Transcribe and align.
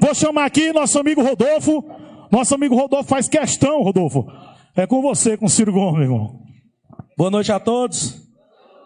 Vou 0.00 0.14
chamar 0.14 0.44
aqui 0.44 0.72
nosso 0.72 0.98
amigo 0.98 1.22
Rodolfo. 1.22 1.84
Nosso 2.30 2.54
amigo 2.54 2.74
Rodolfo 2.74 3.08
faz 3.08 3.28
questão, 3.28 3.82
Rodolfo. 3.82 4.26
É 4.76 4.86
com 4.86 5.00
você, 5.02 5.36
com 5.36 5.48
Ciro 5.48 5.72
Gomes, 5.72 6.02
irmão. 6.02 6.40
Boa 7.16 7.30
noite 7.30 7.50
a 7.50 7.58
todos. 7.58 8.22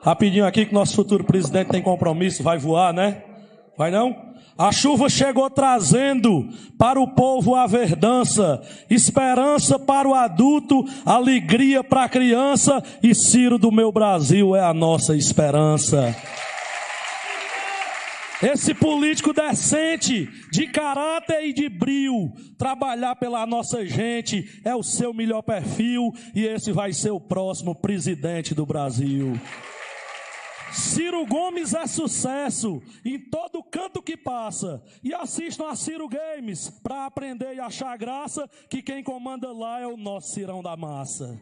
Rapidinho 0.03 0.47
aqui 0.47 0.67
que 0.67 0.75
nosso 0.75 0.97
futuro 0.97 1.23
presidente 1.23 1.69
tem 1.69 1.83
compromisso, 1.83 2.43
vai 2.43 2.59
voar, 2.59 2.93
né? 2.93 3.23
Vai 3.77 3.91
não? 3.91 4.33
A 4.57 4.71
chuva 4.71 5.09
chegou 5.09 5.49
trazendo 5.49 6.49
para 6.79 7.01
o 7.01 7.09
povo 7.09 7.55
a 7.55 7.67
verdança, 7.67 8.61
esperança 8.91 9.79
para 9.79 10.09
o 10.09 10.15
adulto, 10.15 10.85
alegria 11.07 11.83
para 11.83 12.05
a 12.05 12.09
criança, 12.09 12.83
e 13.03 13.15
Ciro 13.15 13.59
do 13.59 13.73
meu 13.73 13.91
Brasil 13.91 14.55
é 14.55 14.61
a 14.61 14.75
nossa 14.75 15.17
esperança. 15.17 16.15
Esse 18.43 18.75
político 18.75 19.33
decente, 19.33 20.27
de 20.51 20.67
caráter 20.67 21.45
e 21.45 21.53
de 21.53 21.69
brio, 21.69 22.33
trabalhar 22.59 23.15
pela 23.15 23.47
nossa 23.47 23.87
gente 23.87 24.61
é 24.65 24.75
o 24.75 24.83
seu 24.83 25.15
melhor 25.15 25.43
perfil 25.43 26.13
e 26.35 26.45
esse 26.45 26.73
vai 26.73 26.93
ser 26.93 27.11
o 27.11 27.21
próximo 27.21 27.73
presidente 27.73 28.53
do 28.53 28.67
Brasil. 28.67 29.39
Ciro 30.73 31.25
Gomes 31.27 31.73
é 31.75 31.87
sucesso 31.87 32.83
em 33.05 33.19
todo 33.19 33.63
canto 33.63 34.03
que 34.03 34.17
passa. 34.17 34.83
E 35.05 35.15
assistam 35.15 35.69
a 35.69 35.77
Ciro 35.77 36.09
Games 36.09 36.69
para 36.83 37.07
aprender 37.07 37.55
e 37.55 37.61
achar 37.61 37.97
graça 37.97 38.49
que 38.69 38.83
quem 38.83 39.05
comanda 39.05 39.53
lá 39.53 39.81
é 39.81 39.87
o 39.87 39.97
nosso 39.97 40.33
Cirão 40.33 40.63
da 40.63 40.77
Massa. 40.77 41.39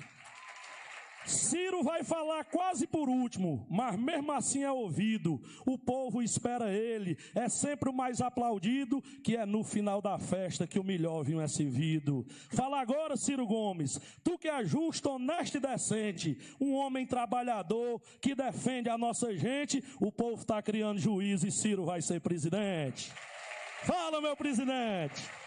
Ciro 1.27 1.83
vai 1.83 2.02
falar 2.02 2.45
quase 2.45 2.87
por 2.87 3.09
último, 3.09 3.66
mas 3.70 3.97
mesmo 3.98 4.33
assim 4.33 4.62
é 4.62 4.73
ouvido. 4.73 5.41
O 5.66 5.78
povo 5.78 6.23
espera 6.23 6.73
ele. 6.73 7.16
É 7.34 7.48
sempre 7.48 7.91
o 7.91 7.92
mais 7.92 8.20
aplaudido, 8.20 9.02
que 9.23 9.37
é 9.37 9.45
no 9.45 9.62
final 9.62 10.01
da 10.01 10.19
festa 10.19 10.66
que 10.66 10.78
o 10.78 10.84
melhor 10.84 11.23
vinho 11.23 11.41
é 11.41 11.47
servido. 11.47 12.27
Fala 12.51 12.80
agora, 12.80 13.17
Ciro 13.17 13.47
Gomes. 13.47 14.00
Tu 14.25 14.39
que 14.39 14.48
é 14.48 14.64
justo, 14.64 15.11
honesto 15.11 15.56
e 15.56 15.61
decente, 15.61 16.39
um 16.61 16.75
homem 16.75 17.06
trabalhador 17.06 18.00
que 18.20 18.34
defende 18.34 18.89
a 18.89 18.98
nossa 18.98 19.37
gente. 19.37 19.84
O 20.00 20.11
povo 20.11 20.41
está 20.41 20.61
criando 20.62 20.98
juízo 20.98 21.47
e 21.47 21.53
Ciro 21.53 21.84
vai 21.84 22.00
ser 22.03 22.20
presidente. 22.20 23.12
Fala, 23.84 24.20
meu 24.20 24.37
presidente. 24.37 25.39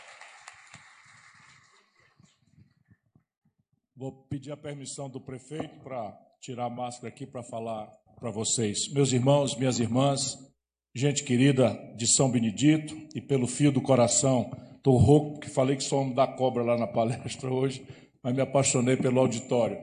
Vou 4.03 4.11
pedir 4.11 4.51
a 4.51 4.57
permissão 4.57 5.09
do 5.09 5.21
prefeito 5.21 5.79
para 5.81 6.13
tirar 6.41 6.65
a 6.65 6.69
máscara 6.69 7.07
aqui 7.07 7.25
para 7.25 7.41
falar 7.41 7.89
para 8.19 8.29
vocês. 8.29 8.91
Meus 8.91 9.13
irmãos, 9.13 9.55
minhas 9.55 9.79
irmãs, 9.79 10.37
gente 10.93 11.23
querida 11.23 11.69
de 11.95 12.05
São 12.13 12.29
Benedito 12.29 12.93
e 13.15 13.21
pelo 13.21 13.47
fio 13.47 13.71
do 13.71 13.81
coração, 13.81 14.51
estou 14.75 14.97
rouco 14.97 15.35
porque 15.35 15.47
falei 15.47 15.77
que 15.77 15.85
sou 15.85 16.01
homem 16.01 16.13
da 16.13 16.27
cobra 16.27 16.63
lá 16.63 16.77
na 16.77 16.85
palestra 16.85 17.49
hoje, 17.49 17.87
mas 18.21 18.35
me 18.35 18.41
apaixonei 18.41 18.97
pelo 18.97 19.21
auditório. 19.21 19.77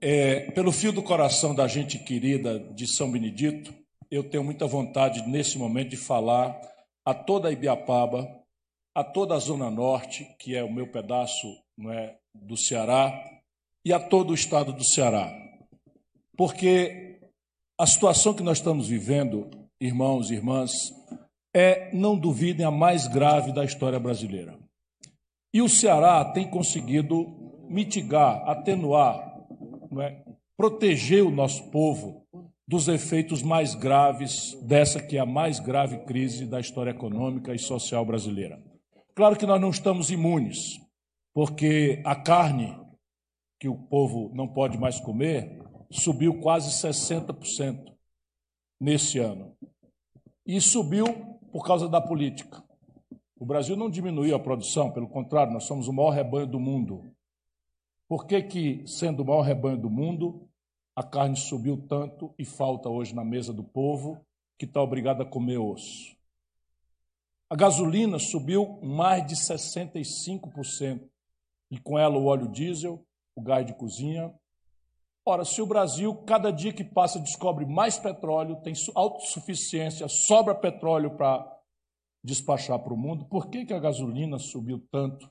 É, 0.00 0.50
pelo 0.52 0.72
fio 0.72 0.90
do 0.90 1.02
coração 1.02 1.54
da 1.54 1.68
gente 1.68 1.98
querida 1.98 2.58
de 2.58 2.86
São 2.86 3.12
Benedito, 3.12 3.70
eu 4.10 4.24
tenho 4.30 4.42
muita 4.42 4.66
vontade 4.66 5.28
nesse 5.28 5.58
momento 5.58 5.90
de 5.90 5.98
falar 5.98 6.58
a 7.04 7.12
toda 7.12 7.50
a 7.50 7.52
Ibiapaba, 7.52 8.26
a 8.94 9.04
toda 9.04 9.34
a 9.34 9.38
Zona 9.38 9.70
Norte, 9.70 10.26
que 10.38 10.56
é 10.56 10.64
o 10.64 10.72
meu 10.72 10.90
pedaço 10.90 11.46
não 11.76 11.92
é, 11.92 12.19
do 12.34 12.56
Ceará 12.56 13.12
e 13.84 13.92
a 13.92 13.98
todo 13.98 14.30
o 14.30 14.34
estado 14.34 14.72
do 14.72 14.84
Ceará. 14.84 15.32
Porque 16.36 17.20
a 17.78 17.86
situação 17.86 18.34
que 18.34 18.42
nós 18.42 18.58
estamos 18.58 18.88
vivendo, 18.88 19.48
irmãos 19.80 20.30
e 20.30 20.34
irmãs, 20.34 20.72
é, 21.54 21.94
não 21.94 22.16
duvidem, 22.16 22.64
a 22.64 22.70
mais 22.70 23.06
grave 23.06 23.52
da 23.52 23.64
história 23.64 23.98
brasileira. 23.98 24.58
E 25.52 25.60
o 25.60 25.68
Ceará 25.68 26.24
tem 26.24 26.48
conseguido 26.48 27.26
mitigar, 27.68 28.48
atenuar, 28.48 29.46
é, 30.00 30.22
proteger 30.56 31.24
o 31.24 31.30
nosso 31.30 31.70
povo 31.70 32.26
dos 32.66 32.86
efeitos 32.86 33.42
mais 33.42 33.74
graves 33.74 34.54
dessa 34.62 35.02
que 35.02 35.16
é 35.16 35.20
a 35.20 35.26
mais 35.26 35.58
grave 35.58 35.98
crise 36.04 36.46
da 36.46 36.60
história 36.60 36.90
econômica 36.90 37.52
e 37.52 37.58
social 37.58 38.04
brasileira. 38.04 38.62
Claro 39.14 39.36
que 39.36 39.46
nós 39.46 39.60
não 39.60 39.70
estamos 39.70 40.10
imunes, 40.10 40.78
porque 41.32 42.02
a 42.04 42.16
carne 42.16 42.76
que 43.58 43.68
o 43.68 43.76
povo 43.76 44.30
não 44.34 44.48
pode 44.48 44.78
mais 44.78 44.98
comer 44.98 45.62
subiu 45.90 46.40
quase 46.40 46.70
60% 46.70 47.94
nesse 48.80 49.18
ano. 49.18 49.56
E 50.46 50.60
subiu 50.60 51.04
por 51.52 51.64
causa 51.64 51.88
da 51.88 52.00
política. 52.00 52.64
O 53.38 53.44
Brasil 53.44 53.76
não 53.76 53.90
diminuiu 53.90 54.34
a 54.34 54.40
produção, 54.40 54.90
pelo 54.92 55.08
contrário, 55.08 55.52
nós 55.52 55.64
somos 55.64 55.88
o 55.88 55.92
maior 55.92 56.10
rebanho 56.10 56.46
do 56.46 56.60
mundo. 56.60 57.14
Por 58.08 58.26
que, 58.26 58.42
que 58.42 58.86
sendo 58.86 59.22
o 59.22 59.26
maior 59.26 59.42
rebanho 59.42 59.78
do 59.78 59.90
mundo, 59.90 60.48
a 60.96 61.02
carne 61.02 61.36
subiu 61.36 61.86
tanto 61.88 62.34
e 62.38 62.44
falta 62.44 62.88
hoje 62.88 63.14
na 63.14 63.24
mesa 63.24 63.52
do 63.52 63.62
povo 63.62 64.24
que 64.58 64.64
está 64.64 64.82
obrigado 64.82 65.22
a 65.22 65.26
comer 65.26 65.58
osso? 65.58 66.16
A 67.48 67.56
gasolina 67.56 68.18
subiu 68.18 68.80
mais 68.82 69.26
de 69.26 69.34
65% 69.34 71.09
e 71.70 71.78
com 71.78 71.98
ela 71.98 72.16
o 72.16 72.26
óleo 72.26 72.48
diesel, 72.48 73.04
o 73.34 73.40
gás 73.40 73.64
de 73.64 73.74
cozinha. 73.74 74.34
Ora, 75.24 75.44
se 75.44 75.62
o 75.62 75.66
Brasil, 75.66 76.14
cada 76.24 76.50
dia 76.50 76.72
que 76.72 76.82
passa, 76.82 77.20
descobre 77.20 77.64
mais 77.64 77.98
petróleo, 77.98 78.60
tem 78.62 78.74
autossuficiência, 78.94 80.08
sobra 80.08 80.54
petróleo 80.54 81.16
para 81.16 81.46
despachar 82.22 82.78
para 82.78 82.92
o 82.92 82.96
mundo, 82.96 83.24
por 83.26 83.48
que, 83.48 83.64
que 83.64 83.72
a 83.72 83.78
gasolina 83.78 84.38
subiu 84.38 84.86
tanto 84.90 85.30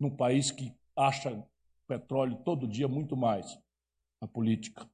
num 0.00 0.10
país 0.10 0.50
que 0.50 0.72
acha 0.96 1.44
petróleo 1.86 2.36
todo 2.44 2.66
dia 2.66 2.88
muito 2.88 3.16
mais? 3.16 3.58
A 4.20 4.26
política. 4.26 4.88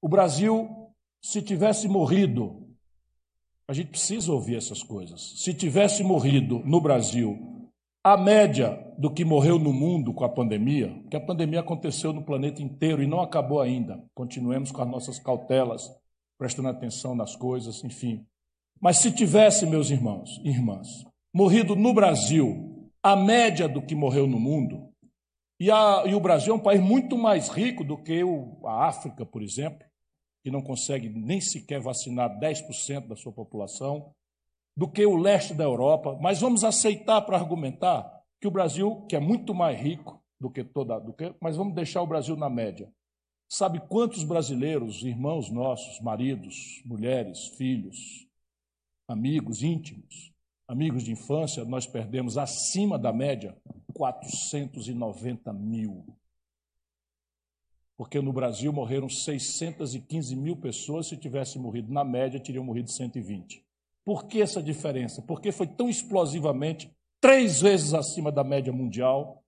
O 0.00 0.08
Brasil, 0.08 0.94
se 1.20 1.42
tivesse 1.42 1.88
morrido, 1.88 2.68
a 3.66 3.72
gente 3.72 3.90
precisa 3.90 4.32
ouvir 4.32 4.56
essas 4.56 4.82
coisas. 4.82 5.34
Se 5.42 5.52
tivesse 5.52 6.02
morrido 6.02 6.60
no 6.60 6.80
Brasil 6.80 7.57
a 8.12 8.16
média 8.16 8.82
do 8.96 9.12
que 9.12 9.22
morreu 9.22 9.58
no 9.58 9.70
mundo 9.70 10.14
com 10.14 10.24
a 10.24 10.28
pandemia, 10.30 10.98
que 11.10 11.16
a 11.16 11.20
pandemia 11.20 11.60
aconteceu 11.60 12.10
no 12.10 12.24
planeta 12.24 12.62
inteiro 12.62 13.02
e 13.02 13.06
não 13.06 13.20
acabou 13.20 13.60
ainda. 13.60 14.02
Continuemos 14.14 14.72
com 14.72 14.80
as 14.80 14.88
nossas 14.88 15.18
cautelas, 15.18 15.90
prestando 16.38 16.68
atenção 16.68 17.14
nas 17.14 17.36
coisas, 17.36 17.84
enfim. 17.84 18.26
Mas 18.80 18.96
se 18.96 19.12
tivesse, 19.12 19.66
meus 19.66 19.90
irmãos 19.90 20.40
e 20.42 20.48
irmãs, 20.48 20.88
morrido 21.34 21.76
no 21.76 21.92
Brasil 21.92 22.90
a 23.02 23.14
média 23.14 23.68
do 23.68 23.82
que 23.82 23.94
morreu 23.94 24.26
no 24.26 24.40
mundo, 24.40 24.88
e, 25.60 25.70
a, 25.70 26.04
e 26.06 26.14
o 26.14 26.20
Brasil 26.20 26.54
é 26.54 26.56
um 26.56 26.62
país 26.62 26.80
muito 26.80 27.18
mais 27.18 27.48
rico 27.48 27.84
do 27.84 27.96
que 27.96 28.24
o, 28.24 28.58
a 28.64 28.86
África, 28.86 29.26
por 29.26 29.42
exemplo, 29.42 29.86
que 30.42 30.50
não 30.50 30.62
consegue 30.62 31.10
nem 31.10 31.42
sequer 31.42 31.78
vacinar 31.78 32.38
10% 32.38 33.06
da 33.06 33.16
sua 33.16 33.32
população, 33.32 34.14
do 34.78 34.88
que 34.88 35.04
o 35.04 35.16
leste 35.16 35.54
da 35.54 35.64
Europa, 35.64 36.16
mas 36.20 36.40
vamos 36.40 36.62
aceitar 36.62 37.20
para 37.22 37.36
argumentar 37.36 38.22
que 38.40 38.46
o 38.46 38.50
Brasil, 38.50 39.04
que 39.08 39.16
é 39.16 39.18
muito 39.18 39.52
mais 39.52 39.76
rico 39.76 40.22
do 40.40 40.48
que 40.48 40.62
toda, 40.62 41.00
do 41.00 41.12
que, 41.12 41.34
mas 41.42 41.56
vamos 41.56 41.74
deixar 41.74 42.00
o 42.00 42.06
Brasil 42.06 42.36
na 42.36 42.48
média. 42.48 42.88
Sabe 43.48 43.80
quantos 43.88 44.22
brasileiros, 44.22 45.02
irmãos 45.02 45.50
nossos, 45.50 46.00
maridos, 46.00 46.80
mulheres, 46.84 47.48
filhos, 47.56 48.28
amigos 49.08 49.64
íntimos, 49.64 50.32
amigos 50.68 51.02
de 51.02 51.10
infância, 51.10 51.64
nós 51.64 51.84
perdemos 51.84 52.38
acima 52.38 52.96
da 52.96 53.12
média 53.12 53.60
490 53.94 55.52
mil. 55.54 56.06
Porque 57.96 58.20
no 58.20 58.32
Brasil 58.32 58.72
morreram 58.72 59.08
615 59.08 60.36
mil 60.36 60.54
pessoas, 60.54 61.08
se 61.08 61.16
tivesse 61.16 61.58
morrido 61.58 61.92
na 61.92 62.04
média, 62.04 62.38
teriam 62.38 62.62
morrido 62.62 62.92
120. 62.92 63.66
Por 64.08 64.26
que 64.26 64.40
essa 64.40 64.62
diferença? 64.62 65.20
Porque 65.20 65.52
foi 65.52 65.66
tão 65.66 65.86
explosivamente, 65.86 66.90
três 67.20 67.60
vezes 67.60 67.92
acima 67.92 68.32
da 68.32 68.42
média 68.42 68.72
mundial, 68.72 69.44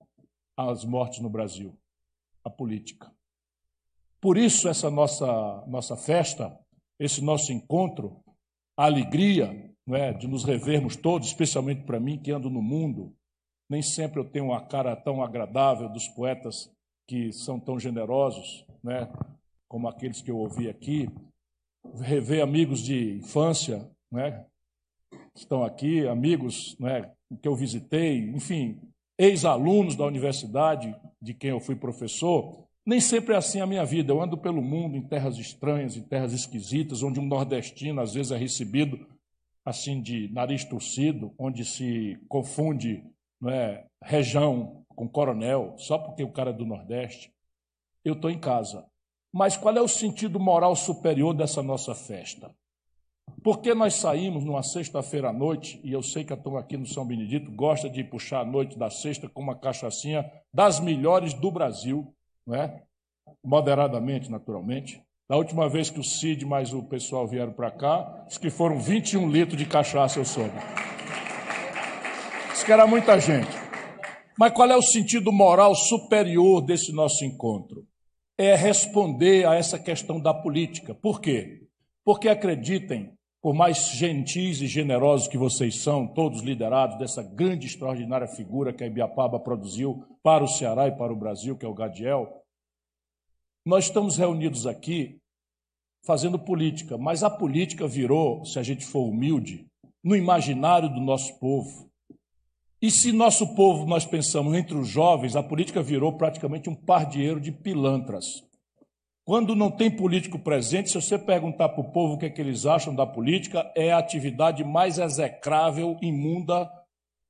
as 0.54 0.84
mortes 0.84 1.20
no 1.20 1.30
Brasil. 1.30 1.74
A 2.44 2.50
política. 2.50 3.10
Por 4.20 4.36
isso, 4.36 4.68
essa 4.68 4.90
nossa, 4.90 5.64
nossa 5.66 5.96
festa, 5.96 6.54
esse 6.98 7.24
nosso 7.24 7.50
encontro, 7.54 8.22
a 8.76 8.84
alegria 8.84 9.74
não 9.86 9.96
é, 9.96 10.12
de 10.12 10.28
nos 10.28 10.44
revermos 10.44 10.94
todos, 10.94 11.28
especialmente 11.28 11.84
para 11.84 11.98
mim 11.98 12.18
que 12.18 12.30
ando 12.30 12.50
no 12.50 12.60
mundo, 12.60 13.16
nem 13.66 13.80
sempre 13.80 14.20
eu 14.20 14.30
tenho 14.30 14.44
uma 14.48 14.60
cara 14.66 14.94
tão 14.94 15.22
agradável 15.22 15.88
dos 15.88 16.06
poetas 16.08 16.70
que 17.08 17.32
são 17.32 17.58
tão 17.58 17.80
generosos, 17.80 18.66
né, 18.84 19.10
como 19.66 19.88
aqueles 19.88 20.20
que 20.20 20.30
eu 20.30 20.36
ouvi 20.36 20.68
aqui. 20.68 21.08
Rever 22.02 22.42
amigos 22.42 22.82
de 22.82 23.14
infância, 23.20 23.90
né, 24.12 24.44
estão 25.34 25.64
aqui, 25.64 26.06
amigos 26.06 26.76
né, 26.78 27.10
que 27.40 27.48
eu 27.48 27.54
visitei, 27.54 28.18
enfim, 28.30 28.78
ex-alunos 29.18 29.96
da 29.96 30.04
universidade 30.04 30.94
de 31.20 31.34
quem 31.34 31.50
eu 31.50 31.60
fui 31.60 31.76
professor. 31.76 32.64
Nem 32.84 33.00
sempre 33.00 33.34
é 33.34 33.36
assim 33.38 33.60
a 33.60 33.66
minha 33.66 33.84
vida. 33.84 34.12
Eu 34.12 34.22
ando 34.22 34.36
pelo 34.36 34.62
mundo 34.62 34.96
em 34.96 35.02
terras 35.02 35.38
estranhas, 35.38 35.96
em 35.96 36.02
terras 36.02 36.32
esquisitas, 36.32 37.02
onde 37.02 37.20
um 37.20 37.26
nordestino 37.26 38.00
às 38.00 38.14
vezes 38.14 38.32
é 38.32 38.36
recebido 38.36 39.06
assim 39.64 40.00
de 40.00 40.28
nariz 40.32 40.64
torcido, 40.64 41.32
onde 41.38 41.64
se 41.64 42.18
confunde 42.28 43.04
não 43.40 43.50
é, 43.50 43.86
região 44.02 44.84
com 44.88 45.08
coronel, 45.08 45.74
só 45.78 45.98
porque 45.98 46.22
o 46.22 46.32
cara 46.32 46.50
é 46.50 46.52
do 46.52 46.66
Nordeste, 46.66 47.32
eu 48.04 48.14
estou 48.14 48.30
em 48.30 48.38
casa. 48.38 48.86
Mas 49.32 49.56
qual 49.56 49.76
é 49.76 49.80
o 49.80 49.88
sentido 49.88 50.40
moral 50.40 50.74
superior 50.74 51.32
dessa 51.32 51.62
nossa 51.62 51.94
festa? 51.94 52.54
Porque 53.42 53.74
nós 53.74 53.94
saímos 53.94 54.44
numa 54.44 54.62
sexta-feira 54.62 55.30
à 55.30 55.32
noite, 55.32 55.80
e 55.82 55.92
eu 55.92 56.02
sei 56.02 56.24
que 56.24 56.32
a 56.32 56.36
turma 56.36 56.60
aqui 56.60 56.76
no 56.76 56.86
São 56.86 57.06
Benedito 57.06 57.50
gosta 57.50 57.88
de 57.88 58.04
puxar 58.04 58.40
a 58.40 58.44
noite 58.44 58.78
da 58.78 58.90
sexta 58.90 59.28
com 59.28 59.40
uma 59.40 59.58
cachaçinha 59.58 60.30
das 60.52 60.78
melhores 60.78 61.32
do 61.32 61.50
Brasil, 61.50 62.14
não 62.46 62.54
é? 62.54 62.82
moderadamente, 63.44 64.30
naturalmente. 64.30 65.02
Da 65.28 65.36
última 65.36 65.68
vez 65.68 65.90
que 65.90 66.00
o 66.00 66.04
Cid 66.04 66.44
mais 66.44 66.72
o 66.72 66.82
pessoal 66.82 67.26
vieram 67.26 67.52
para 67.52 67.70
cá, 67.70 68.24
diz 68.26 68.36
que 68.36 68.50
foram 68.50 68.78
21 68.78 69.30
litros 69.30 69.56
de 69.56 69.64
cachaça, 69.64 70.18
eu 70.18 70.24
soube. 70.24 70.52
Diz 72.50 72.64
que 72.64 72.72
era 72.72 72.86
muita 72.86 73.18
gente. 73.20 73.56
Mas 74.38 74.52
qual 74.52 74.68
é 74.70 74.76
o 74.76 74.82
sentido 74.82 75.30
moral 75.30 75.74
superior 75.74 76.60
desse 76.60 76.92
nosso 76.92 77.24
encontro? 77.24 77.86
É 78.36 78.54
responder 78.54 79.46
a 79.46 79.54
essa 79.54 79.78
questão 79.78 80.18
da 80.18 80.34
política. 80.34 80.94
Por 80.94 81.20
quê? 81.20 81.62
Porque 82.04 82.28
acreditem, 82.28 83.12
por 83.42 83.54
mais 83.54 83.90
gentis 83.92 84.60
e 84.60 84.66
generosos 84.66 85.26
que 85.26 85.38
vocês 85.38 85.82
são, 85.82 86.06
todos 86.06 86.42
liderados 86.42 86.98
dessa 86.98 87.22
grande, 87.22 87.66
extraordinária 87.66 88.28
figura 88.28 88.72
que 88.72 88.84
a 88.84 88.86
Ibiapaba 88.86 89.40
produziu 89.40 90.04
para 90.22 90.44
o 90.44 90.48
Ceará 90.48 90.88
e 90.88 90.96
para 90.96 91.12
o 91.12 91.16
Brasil, 91.16 91.56
que 91.56 91.64
é 91.64 91.68
o 91.68 91.74
Gadiel, 91.74 92.44
nós 93.64 93.86
estamos 93.86 94.16
reunidos 94.16 94.66
aqui 94.66 95.18
fazendo 96.04 96.38
política, 96.38 96.98
mas 96.98 97.22
a 97.22 97.30
política 97.30 97.86
virou, 97.86 98.44
se 98.44 98.58
a 98.58 98.62
gente 98.62 98.84
for 98.84 99.06
humilde, 99.06 99.66
no 100.02 100.16
imaginário 100.16 100.88
do 100.88 101.00
nosso 101.00 101.38
povo. 101.38 101.90
E 102.80 102.90
se 102.90 103.12
nosso 103.12 103.54
povo, 103.54 103.86
nós 103.86 104.06
pensamos 104.06 104.54
entre 104.54 104.74
os 104.74 104.88
jovens, 104.88 105.36
a 105.36 105.42
política 105.42 105.82
virou 105.82 106.16
praticamente 106.16 106.70
um 106.70 106.74
pardieiro 106.74 107.38
de 107.38 107.52
pilantras. 107.52 108.42
Quando 109.24 109.54
não 109.54 109.70
tem 109.70 109.90
político 109.90 110.38
presente, 110.38 110.90
se 110.90 111.00
você 111.00 111.18
perguntar 111.18 111.68
para 111.68 111.80
o 111.80 111.92
povo 111.92 112.14
o 112.14 112.18
que, 112.18 112.26
é 112.26 112.30
que 112.30 112.40
eles 112.40 112.66
acham 112.66 112.94
da 112.94 113.06
política, 113.06 113.70
é 113.76 113.92
a 113.92 113.98
atividade 113.98 114.64
mais 114.64 114.98
execrável, 114.98 115.96
imunda, 116.02 116.68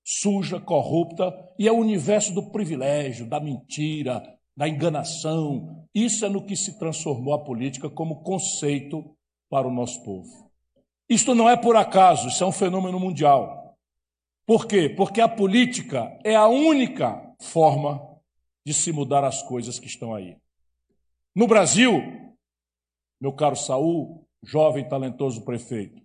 suja, 0.05 0.61
corrupta, 0.61 1.33
e 1.59 1.69
é 1.69 1.73
o 1.73 1.77
universo 1.79 2.33
do 2.33 2.51
privilégio, 2.51 3.29
da 3.29 3.41
mentira, 3.41 4.23
da 4.57 4.69
enganação. 4.69 5.87
Isso 5.95 6.25
é 6.25 6.29
no 6.29 6.45
que 6.45 6.57
se 6.57 6.79
transformou 6.79 7.35
a 7.35 7.45
política 7.45 7.91
como 7.91 8.23
conceito 8.23 9.05
para 9.49 9.67
o 9.67 9.73
nosso 9.73 10.03
povo. 10.05 10.51
Isto 11.09 11.35
não 11.35 11.51
é 11.51 11.57
por 11.57 11.77
acaso, 11.77 12.29
isso 12.29 12.43
é 12.45 12.47
um 12.47 12.53
fenômeno 12.53 12.99
mundial. 13.01 13.77
Por 14.47 14.67
quê? 14.67 14.89
Porque 14.89 15.21
a 15.21 15.29
política 15.29 16.17
é 16.25 16.35
a 16.35 16.47
única 16.47 17.21
forma 17.41 18.01
de 18.65 18.73
se 18.73 18.93
mudar 18.93 19.25
as 19.25 19.43
coisas 19.43 19.79
que 19.79 19.87
estão 19.87 20.15
aí. 20.15 20.37
No 21.33 21.47
Brasil, 21.47 22.03
meu 23.21 23.33
caro 23.33 23.55
Saul, 23.55 24.27
jovem 24.43 24.89
talentoso 24.89 25.45
prefeito, 25.45 26.03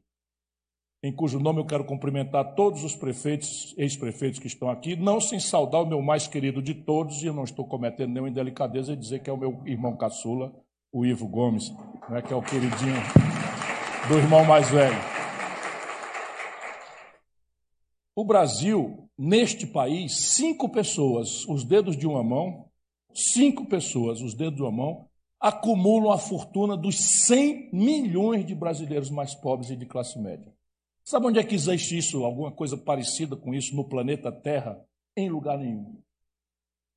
em 1.04 1.12
cujo 1.12 1.40
nome 1.40 1.60
eu 1.60 1.66
quero 1.66 1.84
cumprimentar 1.84 2.54
todos 2.54 2.84
os 2.84 2.96
prefeitos, 2.96 3.74
ex-prefeitos 3.76 4.40
que 4.40 4.46
estão 4.46 4.70
aqui, 4.70 4.96
não 4.96 5.20
sem 5.20 5.40
saudar 5.40 5.82
o 5.82 5.86
meu 5.88 6.00
mais 6.00 6.28
querido 6.28 6.62
de 6.62 6.76
todos, 6.76 7.24
e 7.24 7.26
eu 7.26 7.34
não 7.34 7.44
estou 7.44 7.68
cometendo 7.68 8.12
nenhuma 8.12 8.30
indelicadeza 8.30 8.94
em 8.94 9.00
dizer 9.00 9.24
que 9.24 9.30
é 9.30 9.34
o 9.34 9.38
meu 9.38 9.64
irmão 9.66 9.98
caçula, 9.98 10.54
o 10.94 11.04
Ivo 11.04 11.28
Gomes, 11.28 11.72
né, 12.08 12.22
que 12.22 12.32
é 12.32 12.36
o 12.36 12.44
queridinho 12.44 13.02
do 14.08 14.20
irmão 14.20 14.46
mais 14.46 14.70
velho. 14.70 14.96
O 18.16 18.24
Brasil, 18.24 19.10
neste 19.18 19.66
país, 19.66 20.36
cinco 20.36 20.70
pessoas, 20.70 21.44
os 21.48 21.64
dedos 21.64 21.98
de 21.98 22.06
uma 22.06 22.24
mão, 22.24 22.70
cinco 23.12 23.66
pessoas, 23.66 24.22
os 24.22 24.36
dedos 24.36 24.58
de 24.58 24.62
uma 24.62 24.72
mão, 24.72 25.10
acumulam 25.46 26.12
a 26.12 26.18
fortuna 26.18 26.76
dos 26.76 26.96
100 27.28 27.70
milhões 27.72 28.44
de 28.44 28.56
brasileiros 28.56 29.12
mais 29.12 29.36
pobres 29.36 29.70
e 29.70 29.76
de 29.76 29.86
classe 29.86 30.18
média. 30.18 30.52
Sabe 31.04 31.28
onde 31.28 31.38
é 31.38 31.44
que 31.44 31.54
existe 31.54 31.96
isso, 31.96 32.26
alguma 32.26 32.52
coisa 32.52 32.76
parecida 32.76 33.36
com 33.36 33.54
isso 33.54 33.76
no 33.76 33.88
planeta 33.88 34.32
Terra? 34.32 34.84
Em 35.16 35.30
lugar 35.30 35.60
nenhum. 35.60 36.02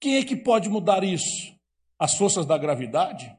Quem 0.01 0.17
é 0.17 0.25
que 0.25 0.35
pode 0.35 0.71
mudar 0.71 1.05
isso? 1.05 1.55
As 1.99 2.15
forças 2.15 2.47
da 2.47 2.57
gravidade? 2.57 3.37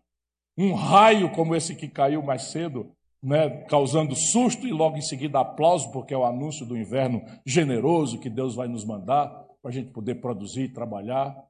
Um 0.55 0.75
raio 0.75 1.31
como 1.31 1.55
esse 1.55 1.75
que 1.75 1.87
caiu 1.87 2.21
mais 2.21 2.43
cedo, 2.51 2.91
né, 3.23 3.63
causando 3.63 4.15
susto 4.15 4.67
e 4.67 4.71
logo 4.71 4.95
em 4.95 5.01
seguida 5.01 5.39
aplauso, 5.39 5.91
porque 5.91 6.13
é 6.13 6.17
o 6.17 6.23
anúncio 6.23 6.67
do 6.67 6.77
inverno 6.77 7.23
generoso 7.43 8.19
que 8.19 8.29
Deus 8.29 8.53
vai 8.53 8.67
nos 8.67 8.85
mandar 8.85 9.27
para 9.59 9.71
a 9.71 9.73
gente 9.73 9.89
poder 9.89 10.21
produzir 10.21 10.65
e 10.65 10.73
trabalhar. 10.73 11.48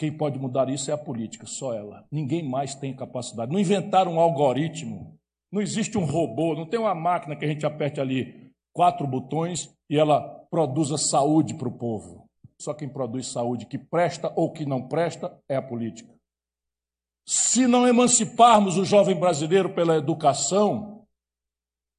Quem 0.00 0.10
pode 0.10 0.36
mudar 0.36 0.68
isso 0.68 0.90
é 0.90 0.94
a 0.94 0.98
política, 0.98 1.46
só 1.46 1.72
ela. 1.72 2.04
Ninguém 2.10 2.42
mais 2.42 2.74
tem 2.74 2.92
capacidade. 2.92 3.52
Não 3.52 3.60
inventaram 3.60 4.14
um 4.14 4.20
algoritmo 4.20 5.20
não 5.50 5.60
existe 5.60 5.98
um 5.98 6.04
robô, 6.04 6.54
não 6.54 6.66
tem 6.66 6.78
uma 6.78 6.94
máquina 6.94 7.34
que 7.34 7.44
a 7.44 7.48
gente 7.48 7.66
aperte 7.66 8.00
ali 8.00 8.52
quatro 8.72 9.06
botões 9.06 9.74
e 9.88 9.98
ela 9.98 10.20
produza 10.48 10.96
saúde 10.96 11.54
para 11.54 11.68
o 11.68 11.72
povo. 11.72 12.28
Só 12.60 12.72
quem 12.72 12.88
produz 12.88 13.26
saúde 13.26 13.66
que 13.66 13.78
presta 13.78 14.32
ou 14.36 14.52
que 14.52 14.64
não 14.64 14.86
presta 14.86 15.36
é 15.48 15.56
a 15.56 15.62
política. 15.62 16.14
Se 17.26 17.66
não 17.66 17.86
emanciparmos 17.86 18.76
o 18.76 18.84
jovem 18.84 19.18
brasileiro 19.18 19.74
pela 19.74 19.96
educação, 19.96 21.04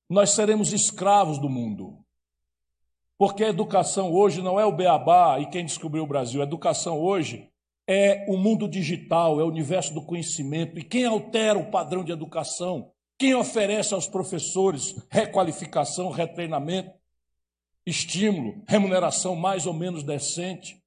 nós 0.09 0.31
seremos 0.31 0.71
escravos 0.71 1.37
do 1.37 1.49
mundo. 1.49 1.97
Porque 3.17 3.43
a 3.43 3.49
educação 3.49 4.13
hoje 4.13 4.41
não 4.41 4.59
é 4.59 4.65
o 4.65 4.71
beabá 4.71 5.39
e 5.39 5.49
quem 5.49 5.65
descobriu 5.65 6.03
o 6.03 6.07
Brasil. 6.07 6.41
A 6.41 6.45
educação 6.45 6.99
hoje 6.99 7.50
é 7.87 8.25
o 8.29 8.37
mundo 8.37 8.67
digital, 8.67 9.39
é 9.39 9.43
o 9.43 9.47
universo 9.47 9.93
do 9.93 10.05
conhecimento. 10.05 10.77
E 10.79 10.83
quem 10.83 11.05
altera 11.05 11.57
o 11.57 11.69
padrão 11.69 12.03
de 12.03 12.11
educação 12.11 12.91
quem 13.21 13.35
oferece 13.35 13.93
aos 13.93 14.07
professores 14.07 14.95
requalificação, 15.07 16.09
retreinamento, 16.09 16.91
estímulo, 17.85 18.63
remuneração 18.67 19.35
mais 19.35 19.67
ou 19.67 19.75
menos 19.75 20.01
decente? 20.01 20.83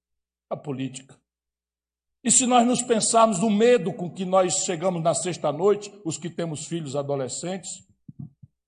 A 0.50 0.56
política. 0.56 1.17
E 2.25 2.32
se 2.32 2.44
nós 2.44 2.67
nos 2.67 2.82
pensarmos 2.82 3.38
no 3.38 3.49
medo 3.49 3.93
com 3.93 4.11
que 4.11 4.25
nós 4.25 4.64
chegamos 4.64 5.00
na 5.00 5.14
sexta-noite, 5.14 5.97
os 6.05 6.19
que 6.19 6.29
temos 6.29 6.67
filhos 6.67 6.97
adolescentes, 6.97 7.87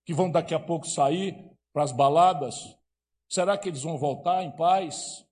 que 0.05 0.15
vão 0.15 0.31
daqui 0.31 0.55
a 0.55 0.61
pouco 0.61 0.87
sair 0.87 1.51
para 1.73 1.83
as 1.83 1.91
baladas, 1.91 2.55
será 3.29 3.59
que 3.59 3.69
eles 3.69 3.83
vão 3.83 3.99
voltar 3.99 4.45
em 4.45 4.53
paz? 4.53 5.27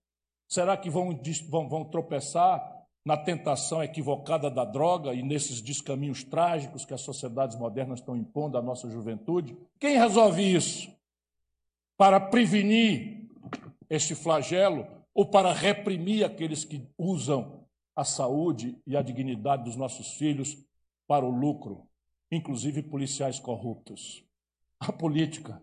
Será 0.48 0.76
que 0.76 0.90
vão, 0.90 1.16
vão, 1.48 1.68
vão 1.68 1.84
tropeçar? 1.84 2.73
Na 3.04 3.16
tentação 3.16 3.82
equivocada 3.82 4.50
da 4.50 4.64
droga 4.64 5.12
e 5.12 5.22
nesses 5.22 5.60
descaminhos 5.60 6.24
trágicos 6.24 6.84
que 6.84 6.94
as 6.94 7.02
sociedades 7.02 7.56
modernas 7.56 8.00
estão 8.00 8.16
impondo 8.16 8.56
à 8.56 8.62
nossa 8.62 8.88
juventude? 8.88 9.56
Quem 9.78 9.98
resolve 9.98 10.42
isso? 10.42 10.90
Para 11.96 12.18
prevenir 12.18 13.28
este 13.90 14.14
flagelo 14.14 14.86
ou 15.12 15.26
para 15.26 15.52
reprimir 15.52 16.24
aqueles 16.24 16.64
que 16.64 16.82
usam 16.96 17.64
a 17.94 18.04
saúde 18.04 18.76
e 18.86 18.96
a 18.96 19.02
dignidade 19.02 19.64
dos 19.64 19.76
nossos 19.76 20.14
filhos 20.14 20.56
para 21.06 21.26
o 21.26 21.30
lucro, 21.30 21.86
inclusive 22.32 22.82
policiais 22.82 23.38
corruptos? 23.38 24.24
A 24.80 24.90
política. 24.90 25.62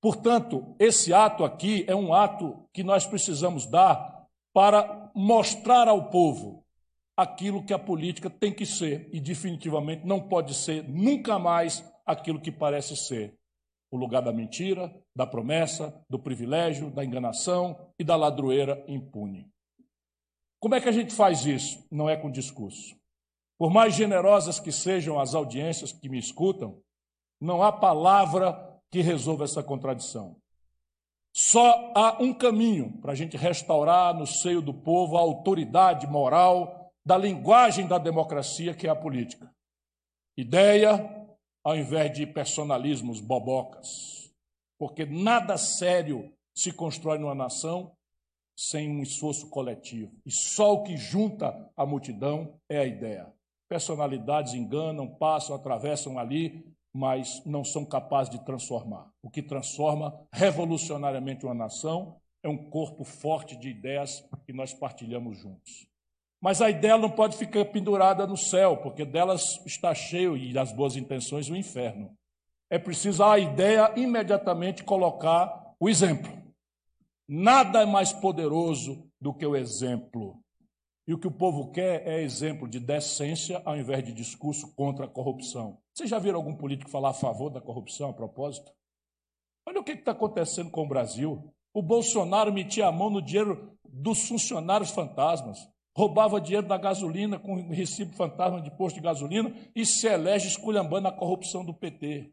Portanto, 0.00 0.74
esse 0.78 1.12
ato 1.12 1.44
aqui 1.44 1.84
é 1.86 1.94
um 1.94 2.12
ato 2.12 2.66
que 2.72 2.82
nós 2.82 3.06
precisamos 3.06 3.66
dar 3.66 4.26
para 4.52 5.10
mostrar 5.14 5.86
ao 5.86 6.10
povo 6.10 6.61
aquilo 7.22 7.64
que 7.64 7.72
a 7.72 7.78
política 7.78 8.28
tem 8.28 8.52
que 8.52 8.66
ser 8.66 9.08
e 9.12 9.20
definitivamente 9.20 10.06
não 10.06 10.20
pode 10.20 10.54
ser 10.54 10.86
nunca 10.88 11.38
mais 11.38 11.84
aquilo 12.04 12.40
que 12.40 12.52
parece 12.52 12.96
ser 12.96 13.34
o 13.90 13.96
lugar 13.96 14.22
da 14.22 14.32
mentira, 14.32 14.94
da 15.14 15.26
promessa, 15.26 16.02
do 16.08 16.18
privilégio, 16.18 16.90
da 16.90 17.04
enganação 17.04 17.92
e 17.98 18.04
da 18.04 18.16
ladroeira 18.16 18.82
impune. 18.88 19.50
Como 20.58 20.74
é 20.74 20.80
que 20.80 20.88
a 20.88 20.92
gente 20.92 21.14
faz 21.14 21.44
isso? 21.44 21.86
Não 21.90 22.08
é 22.08 22.16
com 22.16 22.30
discurso. 22.30 22.96
Por 23.58 23.70
mais 23.70 23.94
generosas 23.94 24.58
que 24.58 24.72
sejam 24.72 25.20
as 25.20 25.34
audiências 25.34 25.92
que 25.92 26.08
me 26.08 26.18
escutam, 26.18 26.80
não 27.40 27.62
há 27.62 27.70
palavra 27.70 28.80
que 28.90 29.02
resolva 29.02 29.44
essa 29.44 29.62
contradição. 29.62 30.36
Só 31.34 31.92
há 31.94 32.22
um 32.22 32.32
caminho 32.32 32.98
para 33.00 33.12
a 33.12 33.14
gente 33.14 33.36
restaurar 33.36 34.14
no 34.14 34.26
seio 34.26 34.62
do 34.62 34.72
povo 34.72 35.16
a 35.16 35.20
autoridade 35.20 36.06
moral 36.06 36.81
da 37.04 37.16
linguagem 37.16 37.86
da 37.86 37.98
democracia, 37.98 38.74
que 38.74 38.86
é 38.86 38.90
a 38.90 38.96
política. 38.96 39.52
Ideia 40.36 41.26
ao 41.64 41.76
invés 41.76 42.12
de 42.12 42.26
personalismos 42.26 43.20
bobocas. 43.20 44.32
Porque 44.78 45.04
nada 45.06 45.56
sério 45.56 46.32
se 46.54 46.72
constrói 46.72 47.18
numa 47.18 47.34
nação 47.34 47.92
sem 48.56 48.90
um 48.90 49.02
esforço 49.02 49.48
coletivo. 49.48 50.12
E 50.26 50.30
só 50.30 50.74
o 50.74 50.82
que 50.82 50.96
junta 50.96 51.70
a 51.76 51.86
multidão 51.86 52.58
é 52.68 52.78
a 52.78 52.86
ideia. 52.86 53.32
Personalidades 53.68 54.54
enganam, 54.54 55.08
passam, 55.08 55.54
atravessam 55.54 56.18
ali 56.18 56.72
mas 56.92 57.42
não 57.46 57.64
são 57.64 57.84
capazes 57.84 58.30
de 58.30 58.44
transformar. 58.44 59.10
O 59.22 59.30
que 59.30 59.42
transforma 59.42 60.14
revolucionariamente 60.30 61.46
uma 61.46 61.54
nação 61.54 62.20
é 62.42 62.48
um 62.48 62.68
corpo 62.68 63.02
forte 63.02 63.56
de 63.56 63.70
ideias 63.70 64.22
que 64.44 64.52
nós 64.52 64.74
partilhamos 64.74 65.38
juntos. 65.38 65.86
Mas 66.42 66.60
a 66.60 66.68
ideia 66.68 66.98
não 66.98 67.08
pode 67.08 67.36
ficar 67.36 67.64
pendurada 67.66 68.26
no 68.26 68.36
céu, 68.36 68.76
porque 68.78 69.04
delas 69.04 69.64
está 69.64 69.94
cheio, 69.94 70.36
e 70.36 70.52
das 70.52 70.72
boas 70.72 70.96
intenções, 70.96 71.48
o 71.48 71.54
inferno. 71.54 72.18
É 72.68 72.80
preciso 72.80 73.22
a 73.22 73.38
ideia 73.38 73.92
imediatamente 73.96 74.82
colocar 74.82 75.72
o 75.78 75.88
exemplo. 75.88 76.32
Nada 77.28 77.82
é 77.82 77.86
mais 77.86 78.12
poderoso 78.12 79.08
do 79.20 79.32
que 79.32 79.46
o 79.46 79.54
exemplo. 79.54 80.42
E 81.06 81.14
o 81.14 81.18
que 81.18 81.28
o 81.28 81.32
povo 81.32 81.70
quer 81.70 82.06
é 82.08 82.20
exemplo 82.20 82.68
de 82.68 82.80
decência 82.80 83.62
ao 83.64 83.76
invés 83.76 84.04
de 84.04 84.12
discurso 84.12 84.74
contra 84.74 85.04
a 85.04 85.08
corrupção. 85.08 85.78
Vocês 85.94 86.10
já 86.10 86.18
viram 86.18 86.38
algum 86.38 86.56
político 86.56 86.90
falar 86.90 87.10
a 87.10 87.14
favor 87.14 87.50
da 87.50 87.60
corrupção 87.60 88.10
a 88.10 88.12
propósito? 88.12 88.72
Olha 89.64 89.80
o 89.80 89.84
que 89.84 89.92
está 89.92 90.10
acontecendo 90.10 90.70
com 90.70 90.82
o 90.82 90.88
Brasil. 90.88 91.54
O 91.72 91.82
Bolsonaro 91.82 92.52
metia 92.52 92.88
a 92.88 92.92
mão 92.92 93.10
no 93.10 93.22
dinheiro 93.22 93.78
dos 93.84 94.26
funcionários 94.26 94.90
fantasmas, 94.90 95.68
roubava 95.96 96.40
dinheiro 96.40 96.66
da 96.66 96.76
gasolina 96.76 97.38
com 97.38 97.68
recibo 97.68 98.14
fantasma 98.14 98.60
de 98.60 98.70
posto 98.70 98.96
de 98.96 99.02
gasolina 99.02 99.54
e 99.74 99.84
se 99.84 100.06
elege 100.06 100.48
esculhambando 100.48 101.08
a 101.08 101.12
corrupção 101.12 101.64
do 101.64 101.74
PT. 101.74 102.32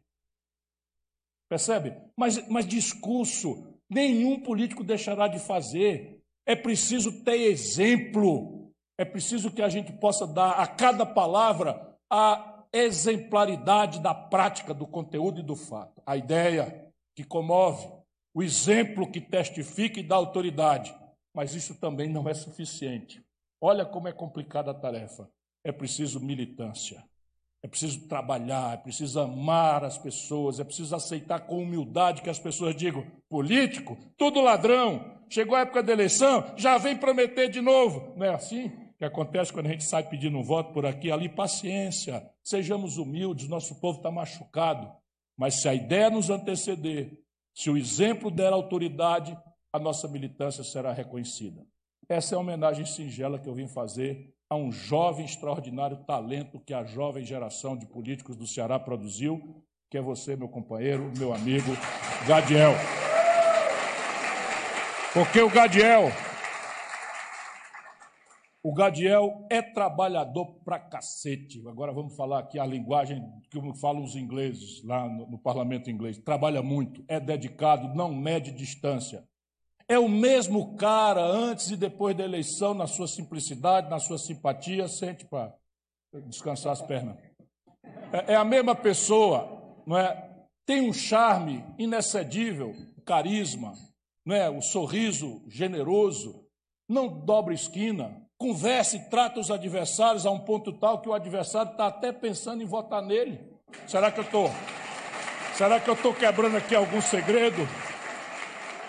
Percebe? 1.48 1.96
Mas, 2.16 2.48
mas 2.48 2.66
discurso 2.66 3.76
nenhum 3.88 4.40
político 4.40 4.84
deixará 4.84 5.26
de 5.26 5.38
fazer. 5.38 6.22
É 6.46 6.54
preciso 6.54 7.24
ter 7.24 7.36
exemplo. 7.36 8.72
É 8.96 9.04
preciso 9.04 9.50
que 9.50 9.62
a 9.62 9.68
gente 9.68 9.92
possa 9.92 10.26
dar 10.26 10.52
a 10.52 10.66
cada 10.66 11.04
palavra 11.04 11.96
a 12.08 12.64
exemplaridade 12.72 14.00
da 14.00 14.14
prática, 14.14 14.72
do 14.72 14.86
conteúdo 14.86 15.40
e 15.40 15.44
do 15.44 15.56
fato. 15.56 16.00
A 16.06 16.16
ideia 16.16 16.88
que 17.16 17.24
comove, 17.24 17.86
o 18.32 18.42
exemplo 18.42 19.10
que 19.10 19.20
testifica 19.20 19.98
e 19.98 20.04
dá 20.04 20.14
autoridade. 20.14 20.94
Mas 21.34 21.54
isso 21.54 21.74
também 21.74 22.08
não 22.08 22.28
é 22.28 22.34
suficiente. 22.34 23.24
Olha 23.60 23.84
como 23.84 24.08
é 24.08 24.12
complicada 24.12 24.70
a 24.70 24.74
tarefa. 24.74 25.30
É 25.62 25.70
preciso 25.70 26.20
militância. 26.20 27.04
É 27.62 27.68
preciso 27.68 28.08
trabalhar, 28.08 28.74
é 28.74 28.76
preciso 28.78 29.20
amar 29.20 29.84
as 29.84 29.98
pessoas, 29.98 30.58
é 30.58 30.64
preciso 30.64 30.96
aceitar 30.96 31.40
com 31.40 31.62
humildade 31.62 32.22
que 32.22 32.30
as 32.30 32.38
pessoas 32.38 32.74
digam: 32.74 33.04
político, 33.28 33.98
tudo 34.16 34.40
ladrão, 34.40 35.18
chegou 35.28 35.54
a 35.54 35.60
época 35.60 35.82
da 35.82 35.92
eleição, 35.92 36.54
já 36.56 36.78
vem 36.78 36.96
prometer 36.96 37.50
de 37.50 37.60
novo. 37.60 38.14
Não 38.16 38.24
é 38.24 38.34
assim 38.34 38.70
que 38.96 39.04
acontece 39.04 39.52
quando 39.52 39.66
a 39.66 39.70
gente 39.70 39.84
sai 39.84 40.08
pedindo 40.08 40.38
um 40.38 40.42
voto 40.42 40.72
por 40.72 40.86
aqui 40.86 41.10
ali? 41.10 41.28
Paciência, 41.28 42.30
sejamos 42.42 42.96
humildes, 42.96 43.48
nosso 43.48 43.78
povo 43.78 43.98
está 43.98 44.10
machucado. 44.10 44.90
Mas 45.36 45.60
se 45.60 45.68
a 45.68 45.74
ideia 45.74 46.08
nos 46.08 46.30
anteceder, 46.30 47.18
se 47.54 47.68
o 47.68 47.76
exemplo 47.76 48.30
der 48.30 48.52
autoridade, 48.52 49.36
a 49.72 49.78
nossa 49.78 50.08
militância 50.08 50.64
será 50.64 50.92
reconhecida. 50.92 51.66
Essa 52.10 52.34
é 52.34 52.36
a 52.36 52.40
homenagem 52.40 52.84
singela 52.84 53.38
que 53.38 53.48
eu 53.48 53.54
vim 53.54 53.68
fazer 53.68 54.34
a 54.48 54.56
um 54.56 54.72
jovem 54.72 55.24
extraordinário 55.24 55.96
talento 55.98 56.58
que 56.58 56.74
a 56.74 56.82
jovem 56.82 57.24
geração 57.24 57.76
de 57.76 57.86
políticos 57.86 58.34
do 58.34 58.48
Ceará 58.48 58.80
produziu, 58.80 59.64
que 59.88 59.96
é 59.96 60.02
você, 60.02 60.34
meu 60.34 60.48
companheiro, 60.48 61.12
meu 61.16 61.32
amigo 61.32 61.70
Gadiel. 62.26 62.72
Porque 65.14 65.40
o 65.40 65.48
Gadiel, 65.48 66.10
o 68.60 68.74
Gadiel 68.74 69.46
é 69.48 69.62
trabalhador 69.62 70.46
pra 70.64 70.80
cacete. 70.80 71.62
Agora 71.68 71.92
vamos 71.92 72.16
falar 72.16 72.40
aqui 72.40 72.58
a 72.58 72.66
linguagem 72.66 73.22
que 73.48 73.60
falam 73.80 74.02
os 74.02 74.16
ingleses 74.16 74.82
lá 74.82 75.08
no, 75.08 75.30
no 75.30 75.38
parlamento 75.38 75.88
inglês. 75.88 76.18
Trabalha 76.18 76.60
muito, 76.60 77.04
é 77.06 77.20
dedicado, 77.20 77.94
não 77.94 78.12
mede 78.12 78.50
distância. 78.50 79.24
É 79.90 79.98
o 79.98 80.08
mesmo 80.08 80.76
cara 80.76 81.20
antes 81.20 81.72
e 81.72 81.76
depois 81.76 82.16
da 82.16 82.22
eleição, 82.22 82.72
na 82.72 82.86
sua 82.86 83.08
simplicidade, 83.08 83.90
na 83.90 83.98
sua 83.98 84.18
simpatia. 84.18 84.86
Sente 84.86 85.26
para 85.26 85.52
descansar 86.26 86.70
as 86.70 86.80
pernas. 86.80 87.18
É, 88.12 88.34
é 88.34 88.36
a 88.36 88.44
mesma 88.44 88.72
pessoa, 88.72 89.82
não 89.84 89.98
é? 89.98 90.30
Tem 90.64 90.80
um 90.80 90.92
charme 90.92 91.64
inexcedível, 91.76 92.72
carisma, 93.04 93.72
não 94.24 94.36
é? 94.36 94.48
O 94.48 94.62
sorriso 94.62 95.42
generoso, 95.48 96.46
não 96.88 97.08
dobra 97.08 97.52
esquina, 97.52 98.24
conversa 98.38 98.96
e 98.96 99.10
trata 99.10 99.40
os 99.40 99.50
adversários 99.50 100.24
a 100.24 100.30
um 100.30 100.38
ponto 100.38 100.72
tal 100.72 101.00
que 101.00 101.08
o 101.08 101.14
adversário 101.14 101.72
está 101.72 101.88
até 101.88 102.12
pensando 102.12 102.62
em 102.62 102.66
votar 102.66 103.02
nele. 103.02 103.40
Será 103.88 104.12
que 104.12 104.20
eu 104.20 104.24
estou? 104.24 104.48
Será 105.56 105.80
que 105.80 105.90
eu 105.90 105.94
estou 105.94 106.14
quebrando 106.14 106.56
aqui 106.56 106.76
algum 106.76 107.00
segredo? 107.00 107.66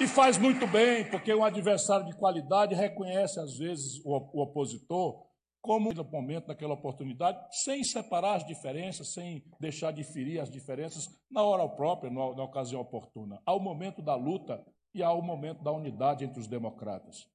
E 0.02 0.08
faz 0.08 0.36
muito 0.36 0.66
bem, 0.66 1.08
porque 1.12 1.32
um 1.32 1.44
adversário 1.44 2.08
de 2.08 2.18
qualidade 2.18 2.74
reconhece, 2.74 3.40
às 3.40 3.56
vezes, 3.56 4.04
o, 4.04 4.16
opositor 4.42 5.28
como 5.62 5.90
naquele 5.90 6.10
momento, 6.10 6.48
naquela 6.48 6.74
oportunidade, 6.74 7.38
sem 7.64 7.84
separar 7.84 8.38
as 8.38 8.44
diferenças, 8.44 9.14
sem 9.14 9.44
deixar 9.60 9.92
de 9.92 10.04
ferir 10.04 10.42
as 10.42 10.50
diferenças 10.50 11.08
na 11.30 11.44
hora 11.44 11.70
própria, 11.70 12.12
na, 12.12 12.34
na 12.34 12.44
ocasião 12.44 12.82
oportuna. 12.82 13.40
Há 13.46 13.54
o 13.54 13.60
momento 13.60 14.02
da 14.02 14.16
luta 14.16 14.66
e 14.92 15.04
há 15.04 15.12
o 15.12 15.22
momento 15.22 15.62
da 15.62 15.72
unidade 15.72 16.26
entre 16.26 16.40
os 16.40 16.48
democratas. 16.48 17.28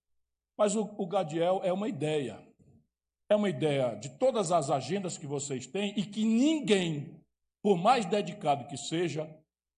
Mas 0.59 0.75
o, 0.75 0.93
o 0.99 1.07
Gadiel 1.07 1.61
é 1.63 1.73
uma 1.73 1.89
ideia. 1.89 2.37
É 3.31 3.37
uma 3.37 3.49
ideia 3.49 3.95
de 3.95 4.09
todas 4.19 4.51
as 4.51 4.71
agendas 4.71 5.17
que 5.17 5.27
vocês 5.29 5.69
têm 5.69 5.95
e 5.97 6.05
que 6.05 6.25
ninguém, 6.25 7.23
por 7.63 7.79
mais 7.79 8.05
dedicado 8.07 8.67
que 8.67 8.77
seja, 8.77 9.33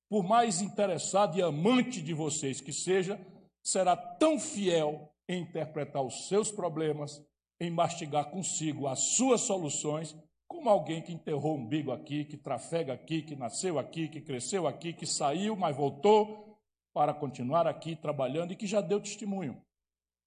por 0.08 0.24
mais 0.24 0.62
interessado 0.62 1.38
e 1.38 1.42
amante 1.42 2.00
de 2.00 2.14
vocês 2.14 2.60
que 2.60 2.72
seja, 2.72 3.20
será 3.62 3.96
tão 3.96 4.40
fiel 4.40 5.12
em 5.28 5.42
interpretar 5.42 6.02
os 6.02 6.28
seus 6.28 6.50
problemas, 6.50 7.22
em 7.60 7.70
mastigar 7.70 8.30
consigo 8.30 8.86
as 8.86 9.00
suas 9.00 9.42
soluções, 9.42 10.16
como 10.46 10.70
alguém 10.70 11.02
que 11.02 11.12
enterrou 11.12 11.54
o 11.54 11.58
umbigo 11.58 11.92
aqui, 11.92 12.24
que 12.24 12.38
trafega 12.38 12.94
aqui, 12.94 13.20
que 13.20 13.36
nasceu 13.36 13.78
aqui, 13.78 14.08
que 14.08 14.22
cresceu 14.22 14.66
aqui, 14.66 14.94
que 14.94 15.06
saiu, 15.06 15.54
mas 15.54 15.76
voltou 15.76 16.58
para 16.94 17.12
continuar 17.12 17.66
aqui 17.66 17.94
trabalhando 17.94 18.52
e 18.52 18.56
que 18.56 18.66
já 18.66 18.80
deu 18.80 18.98
testemunho. 18.98 19.60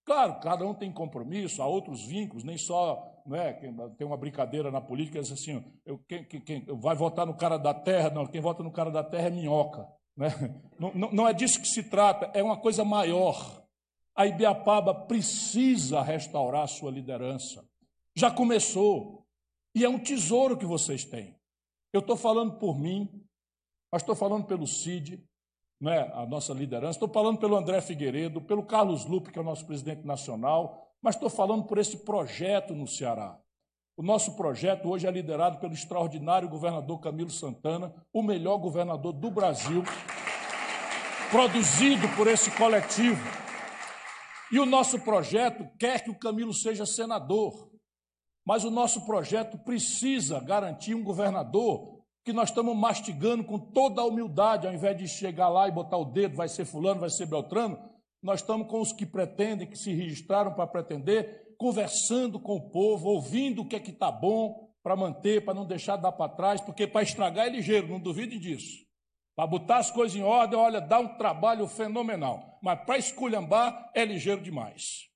Claro, 0.06 0.40
cada 0.40 0.66
um 0.66 0.74
tem 0.74 0.92
compromisso, 0.92 1.62
há 1.62 1.68
outros 1.68 2.06
vínculos, 2.06 2.44
nem 2.44 2.58
só 2.58 3.11
não 3.26 3.36
é, 3.36 3.54
tem 3.98 4.08
uma 4.08 4.18
brincadeira 4.18 4.72
na 4.72 4.82
política, 4.82 5.22
diz 5.22 5.32
assim, 5.32 5.64
eu, 5.86 6.00
quem, 6.08 6.24
quem, 6.24 6.66
vai 6.80 6.96
votar 6.96 7.26
no 7.26 7.36
cara 7.36 7.58
da 7.58 7.74
terra, 7.74 8.10
não, 8.10 8.26
quem 8.26 8.42
vota 8.42 8.64
no 8.64 8.72
cara 8.72 8.92
da 8.92 9.04
terra 9.04 9.28
é 9.28 9.32
minhoca. 9.32 9.88
Né? 10.16 10.30
Não, 10.80 10.94
não, 10.94 11.12
não 11.12 11.28
é 11.28 11.34
disso 11.34 11.62
que 11.62 11.68
se 11.68 11.84
trata, 11.84 12.32
é 12.34 12.44
uma 12.44 12.58
coisa 12.58 12.84
maior. 12.84 13.66
A 14.16 14.28
Ibiapaba 14.28 14.94
precisa 14.94 16.02
restaurar 16.02 16.64
a 16.64 16.68
sua 16.68 16.92
liderança. 16.92 17.66
Já 18.16 18.30
começou. 18.30 19.26
E 19.74 19.86
é 19.86 19.90
um 19.90 20.00
tesouro 20.00 20.58
que 20.58 20.66
vocês 20.66 21.06
têm. 21.06 21.36
Eu 21.94 22.02
estou 22.02 22.18
falando 22.18 22.58
por 22.58 22.78
mim, 22.78 23.10
mas 23.92 24.02
estou 24.02 24.16
falando 24.16 24.46
pelo 24.46 24.68
Cid, 24.68 25.24
né, 25.80 26.12
a 26.14 26.26
nossa 26.26 26.54
liderança. 26.54 26.98
Estou 26.98 27.10
falando 27.10 27.40
pelo 27.40 27.56
André 27.56 27.82
Figueiredo, 27.82 28.42
pelo 28.42 28.64
Carlos 28.64 29.06
Lupe, 29.06 29.32
que 29.32 29.40
é 29.40 29.42
o 29.42 29.46
nosso 29.46 29.66
presidente 29.66 30.06
nacional, 30.06 30.91
mas 31.02 31.16
estou 31.16 31.30
falando 31.30 31.64
por 31.66 31.78
esse 31.78 31.98
projeto 31.98 32.76
no 32.76 32.88
Ceará. 32.88 33.38
O 33.98 34.04
nosso 34.04 34.36
projeto 34.36 34.90
hoje 34.90 35.08
é 35.08 35.12
liderado 35.12 35.60
pelo 35.60 35.74
extraordinário 35.74 36.48
governador 36.48 37.00
Camilo 37.00 37.30
Santana, 37.30 37.94
o 38.14 38.24
melhor 38.24 38.58
governador 38.58 39.14
do 39.14 39.30
Brasil, 39.30 39.84
produzido 41.30 42.08
por 42.16 42.28
esse 42.28 42.52
coletivo. 42.52 43.22
E 44.52 44.60
o 44.60 44.66
nosso 44.66 45.00
projeto 45.00 45.68
quer 45.78 46.04
que 46.04 46.10
o 46.10 46.18
Camilo 46.18 46.54
seja 46.54 46.86
senador, 46.86 47.72
mas 48.46 48.64
o 48.64 48.72
nosso 48.72 49.06
projeto 49.06 49.58
precisa 49.58 50.40
garantir 50.40 50.96
um 50.96 51.04
governador 51.04 52.02
que 52.24 52.34
nós 52.34 52.50
estamos 52.50 52.76
mastigando 52.76 53.44
com 53.44 53.58
toda 53.58 54.02
a 54.02 54.06
humildade, 54.06 54.68
ao 54.68 54.74
invés 54.74 54.98
de 54.98 55.08
chegar 55.08 55.50
lá 55.50 55.68
e 55.68 55.72
botar 55.72 55.98
o 55.98 56.06
dedo, 56.06 56.36
vai 56.36 56.48
ser 56.48 56.66
fulano, 56.66 57.00
vai 57.00 57.10
ser 57.10 57.26
Beltrano, 57.26 57.80
nós 58.22 58.42
estamos 58.42 58.68
com 58.68 58.80
os 58.80 58.94
que 58.94 59.06
pretendem, 59.06 59.68
que 59.68 59.78
se 59.78 59.94
registraram 59.94 60.54
para 60.54 60.68
pretender, 60.68 61.56
conversando 61.58 62.40
com 62.40 62.56
o 62.56 62.70
povo, 62.70 63.10
ouvindo 63.10 63.62
o 63.62 63.68
que 63.68 63.76
é 63.76 63.80
que 63.80 63.92
está 63.92 64.12
bom 64.12 64.70
para 64.84 64.96
manter, 64.96 65.44
para 65.44 65.54
não 65.54 65.66
deixar 65.66 65.96
dar 65.96 66.12
para 66.12 66.32
trás, 66.32 66.62
porque 66.62 66.88
para 66.88 67.04
estragar 67.04 67.48
é 67.48 67.50
ligeiro, 67.50 67.88
não 67.88 68.00
duvidem 68.00 68.40
disso. 68.40 68.86
Para 69.36 69.48
botar 69.48 69.78
as 69.78 69.90
coisas 69.90 70.18
em 70.18 70.24
ordem, 70.24 70.58
olha, 70.58 70.82
dá 70.82 71.00
um 71.00 71.18
trabalho 71.18 71.68
fenomenal. 71.68 72.60
Mas 72.62 72.84
para 72.86 72.98
esculhambar 72.98 73.92
é 73.96 74.04
ligeiro 74.04 74.42
demais. 74.42 75.10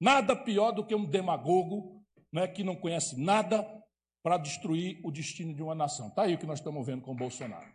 Nada 0.00 0.36
pior 0.36 0.72
do 0.72 0.84
que 0.84 0.94
um 0.94 1.04
demagogo 1.04 2.02
né, 2.32 2.46
que 2.46 2.62
não 2.62 2.76
conhece 2.76 3.20
nada 3.20 3.66
para 4.22 4.36
destruir 4.36 5.00
o 5.04 5.10
destino 5.10 5.54
de 5.54 5.62
uma 5.62 5.74
nação. 5.74 6.08
Está 6.08 6.22
aí 6.22 6.34
o 6.34 6.38
que 6.38 6.46
nós 6.46 6.58
estamos 6.58 6.86
vendo 6.86 7.02
com 7.02 7.12
o 7.12 7.16
Bolsonaro. 7.16 7.66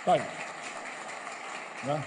Está 0.00 0.14
aí. 0.14 0.20
Né? 1.86 2.04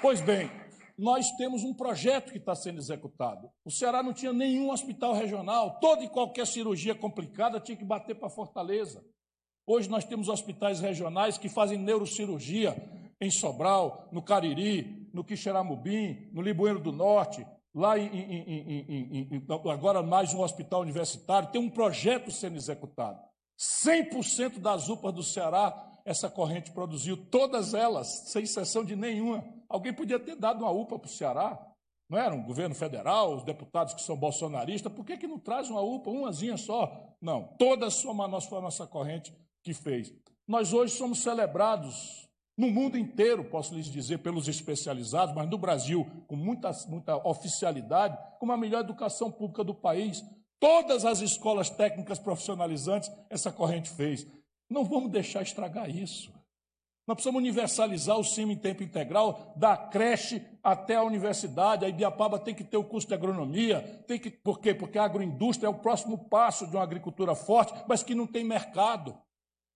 Pois 0.00 0.20
bem, 0.20 0.50
nós 0.98 1.30
temos 1.32 1.62
um 1.64 1.74
projeto 1.74 2.32
que 2.32 2.38
está 2.38 2.54
sendo 2.54 2.78
executado. 2.78 3.50
O 3.64 3.70
Ceará 3.70 4.02
não 4.02 4.12
tinha 4.12 4.32
nenhum 4.32 4.70
hospital 4.70 5.14
regional, 5.14 5.78
toda 5.80 6.04
e 6.04 6.08
qualquer 6.08 6.46
cirurgia 6.46 6.94
complicada 6.94 7.60
tinha 7.60 7.76
que 7.76 7.84
bater 7.84 8.14
para 8.14 8.28
Fortaleza. 8.28 9.04
Hoje 9.66 9.88
nós 9.88 10.04
temos 10.04 10.28
hospitais 10.28 10.80
regionais 10.80 11.38
que 11.38 11.48
fazem 11.48 11.78
neurocirurgia 11.78 12.76
em 13.20 13.30
Sobral, 13.30 14.08
no 14.10 14.22
Cariri, 14.22 15.08
no 15.14 15.22
Quixeramobim, 15.22 16.28
no 16.32 16.42
Libueiro 16.42 16.80
do 16.80 16.90
Norte, 16.90 17.46
lá 17.74 17.98
em, 17.98 18.08
em, 18.08 19.28
em, 19.32 19.46
agora 19.70 20.02
mais 20.02 20.34
um 20.34 20.40
hospital 20.40 20.80
universitário, 20.80 21.50
tem 21.50 21.60
um 21.60 21.70
projeto 21.70 22.30
sendo 22.30 22.56
executado. 22.56 23.20
100% 23.58 24.58
das 24.58 24.88
UPAs 24.88 25.14
do 25.14 25.22
Ceará 25.22 25.88
essa 26.04 26.28
corrente 26.28 26.72
produziu, 26.72 27.16
todas 27.16 27.74
elas, 27.74 28.30
sem 28.30 28.42
exceção 28.42 28.84
de 28.84 28.96
nenhuma. 28.96 29.44
Alguém 29.68 29.92
podia 29.92 30.18
ter 30.18 30.36
dado 30.36 30.64
uma 30.64 30.70
UPA 30.70 30.98
para 30.98 31.06
o 31.06 31.10
Ceará, 31.10 31.72
não 32.08 32.18
era? 32.18 32.34
Um 32.34 32.42
governo 32.42 32.74
federal, 32.74 33.34
os 33.34 33.44
deputados 33.44 33.94
que 33.94 34.02
são 34.02 34.16
bolsonaristas, 34.16 34.92
por 34.92 35.04
que, 35.04 35.16
que 35.16 35.26
não 35.26 35.38
traz 35.38 35.70
uma 35.70 35.80
UPA, 35.80 36.10
umazinha 36.10 36.56
só? 36.56 37.16
Não, 37.20 37.54
todas 37.58 37.94
somos, 37.94 38.44
foi 38.44 38.58
a 38.58 38.62
nossa 38.62 38.86
corrente 38.86 39.34
que 39.62 39.72
fez. 39.72 40.12
Nós 40.46 40.72
hoje 40.72 40.94
somos 40.94 41.20
celebrados 41.20 42.28
no 42.56 42.70
mundo 42.70 42.98
inteiro, 42.98 43.44
posso 43.44 43.74
lhes 43.74 43.86
dizer, 43.86 44.18
pelos 44.18 44.46
especializados, 44.46 45.34
mas 45.34 45.48
no 45.48 45.56
Brasil, 45.56 46.06
com 46.26 46.36
muita, 46.36 46.70
muita 46.88 47.16
oficialidade, 47.26 48.18
como 48.38 48.52
a 48.52 48.56
melhor 48.56 48.80
educação 48.80 49.30
pública 49.30 49.64
do 49.64 49.74
país. 49.74 50.22
Todas 50.62 51.04
as 51.04 51.18
escolas 51.18 51.68
técnicas 51.68 52.20
profissionalizantes 52.20 53.10
essa 53.28 53.50
corrente 53.50 53.90
fez. 53.90 54.24
Não 54.70 54.84
vamos 54.84 55.10
deixar 55.10 55.42
estragar 55.42 55.90
isso. 55.90 56.32
Nós 57.04 57.16
precisamos 57.16 57.40
universalizar 57.40 58.16
o 58.16 58.20
ensino 58.20 58.52
em 58.52 58.56
tempo 58.56 58.84
integral, 58.84 59.52
da 59.56 59.76
creche 59.76 60.40
até 60.62 60.94
a 60.94 61.02
universidade. 61.02 61.84
A 61.84 61.88
Ibiapaba 61.88 62.38
tem 62.38 62.54
que 62.54 62.62
ter 62.62 62.76
o 62.76 62.84
curso 62.84 63.08
de 63.08 63.14
agronomia. 63.14 64.04
Tem 64.06 64.20
que, 64.20 64.30
por 64.30 64.60
quê? 64.60 64.72
Porque 64.72 65.00
a 65.00 65.04
agroindústria 65.04 65.66
é 65.66 65.68
o 65.68 65.80
próximo 65.80 66.28
passo 66.28 66.64
de 66.68 66.76
uma 66.76 66.84
agricultura 66.84 67.34
forte, 67.34 67.74
mas 67.88 68.04
que 68.04 68.14
não 68.14 68.28
tem 68.28 68.44
mercado. 68.44 69.18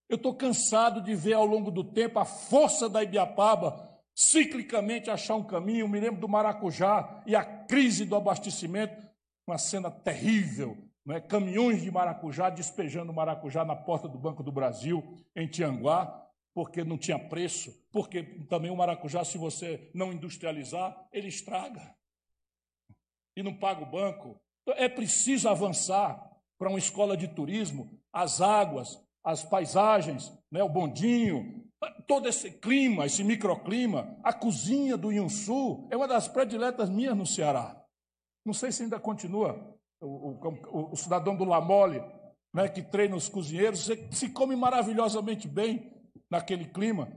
Eu 0.08 0.14
estou 0.14 0.36
cansado 0.36 1.00
de 1.00 1.16
ver 1.16 1.32
ao 1.32 1.44
longo 1.44 1.72
do 1.72 1.82
tempo 1.82 2.20
a 2.20 2.24
força 2.24 2.88
da 2.88 3.02
Ibiapaba 3.02 3.90
ciclicamente 4.14 5.10
achar 5.10 5.34
um 5.34 5.42
caminho. 5.42 5.88
me 5.88 5.98
lembro 5.98 6.20
do 6.20 6.28
maracujá 6.28 7.24
e 7.26 7.34
a 7.34 7.44
crise 7.44 8.04
do 8.04 8.14
abastecimento, 8.14 9.05
uma 9.46 9.58
cena 9.58 9.90
terrível. 9.90 10.76
Né? 11.04 11.20
Caminhões 11.20 11.82
de 11.82 11.90
maracujá 11.90 12.50
despejando 12.50 13.12
maracujá 13.12 13.64
na 13.64 13.76
porta 13.76 14.08
do 14.08 14.18
Banco 14.18 14.42
do 14.42 14.50
Brasil, 14.50 15.02
em 15.34 15.46
Tianguá, 15.46 16.26
porque 16.52 16.82
não 16.82 16.98
tinha 16.98 17.18
preço, 17.18 17.70
porque 17.92 18.22
também 18.48 18.70
o 18.70 18.76
maracujá, 18.76 19.24
se 19.24 19.38
você 19.38 19.90
não 19.94 20.12
industrializar, 20.12 21.06
ele 21.12 21.28
estraga. 21.28 21.94
E 23.36 23.42
não 23.42 23.54
paga 23.54 23.82
o 23.82 23.90
banco. 23.90 24.40
Então, 24.62 24.74
é 24.82 24.88
preciso 24.88 25.48
avançar 25.48 26.18
para 26.58 26.70
uma 26.70 26.78
escola 26.78 27.16
de 27.16 27.28
turismo, 27.28 28.00
as 28.12 28.40
águas, 28.40 28.98
as 29.22 29.44
paisagens, 29.44 30.32
né, 30.50 30.62
o 30.62 30.68
bondinho, 30.68 31.66
todo 32.06 32.28
esse 32.28 32.50
clima, 32.50 33.04
esse 33.04 33.22
microclima, 33.22 34.18
a 34.22 34.32
cozinha 34.32 34.96
do 34.96 35.12
Insul 35.12 35.86
é 35.90 35.96
uma 35.96 36.08
das 36.08 36.26
prediletas 36.26 36.88
minhas 36.88 37.16
no 37.16 37.26
Ceará. 37.26 37.85
Não 38.46 38.54
sei 38.54 38.70
se 38.70 38.84
ainda 38.84 39.00
continua. 39.00 39.76
O, 40.00 40.30
o, 40.30 40.92
o 40.92 40.96
cidadão 40.96 41.36
do 41.36 41.44
Lamole, 41.44 42.00
né, 42.54 42.68
que 42.68 42.80
treina 42.80 43.16
os 43.16 43.28
cozinheiros, 43.28 43.88
se 44.12 44.28
come 44.30 44.54
maravilhosamente 44.54 45.48
bem 45.48 45.92
naquele 46.30 46.66
clima. 46.66 47.08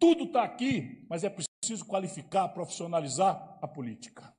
Tudo 0.00 0.24
está 0.24 0.42
aqui, 0.42 1.06
mas 1.10 1.24
é 1.24 1.30
preciso 1.30 1.84
qualificar, 1.84 2.48
profissionalizar 2.48 3.58
a 3.60 3.68
política. 3.68 4.32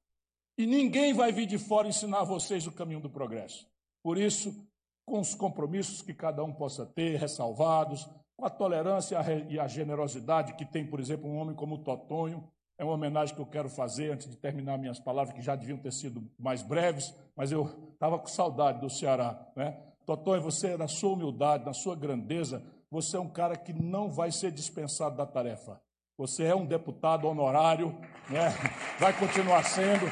E 0.58 0.66
ninguém 0.66 1.14
vai 1.14 1.32
vir 1.32 1.46
de 1.46 1.58
fora 1.58 1.88
ensinar 1.88 2.22
a 2.22 2.26
vocês 2.26 2.66
o 2.66 2.72
caminho 2.72 3.00
do 3.00 3.10
progresso. 3.10 3.70
Por 4.04 4.18
isso, 4.18 4.68
com 5.06 5.20
os 5.20 5.36
compromissos 5.36 6.02
que 6.02 6.14
cada 6.14 6.44
um 6.44 6.54
possa 6.54 6.86
ter, 6.86 7.20
ressalvados, 7.20 8.10
com 8.36 8.46
a 8.46 8.50
tolerância 8.50 9.18
e 9.50 9.60
a 9.60 9.68
generosidade 9.68 10.56
que 10.56 10.66
tem, 10.66 10.86
por 10.86 11.00
exemplo, 11.00 11.30
um 11.30 11.38
homem 11.38 11.56
como 11.56 11.76
o 11.76 11.84
Totonho. 11.84 12.50
É 12.80 12.84
uma 12.86 12.94
homenagem 12.94 13.36
que 13.36 13.42
eu 13.42 13.46
quero 13.46 13.68
fazer 13.68 14.14
antes 14.14 14.30
de 14.30 14.38
terminar 14.38 14.78
minhas 14.78 15.02
palavras, 15.02 15.36
que 15.36 15.42
já 15.42 15.54
deviam 15.54 15.78
ter 15.78 15.92
sido 15.92 16.24
mais 16.40 16.64
breves, 16.64 17.14
mas 17.36 17.52
eu 17.52 17.66
estava 17.92 18.18
com 18.18 18.28
saudade 18.28 18.80
do 18.80 18.90
Ceará. 18.90 19.38
Né? 19.54 19.78
Totonho, 20.06 20.42
você, 20.42 20.78
na 20.78 20.88
sua 20.88 21.12
humildade, 21.12 21.66
na 21.66 21.74
sua 21.74 21.94
grandeza, 21.94 22.64
você 22.90 23.18
é 23.18 23.20
um 23.20 23.28
cara 23.28 23.58
que 23.58 23.74
não 23.74 24.10
vai 24.10 24.32
ser 24.32 24.50
dispensado 24.50 25.18
da 25.18 25.26
tarefa. 25.26 25.82
Você 26.18 26.46
é 26.46 26.56
um 26.56 26.66
deputado 26.66 27.28
honorário, 27.28 27.90
né? 28.30 28.50
vai 28.98 29.12
continuar 29.12 29.64
sendo. 29.64 30.06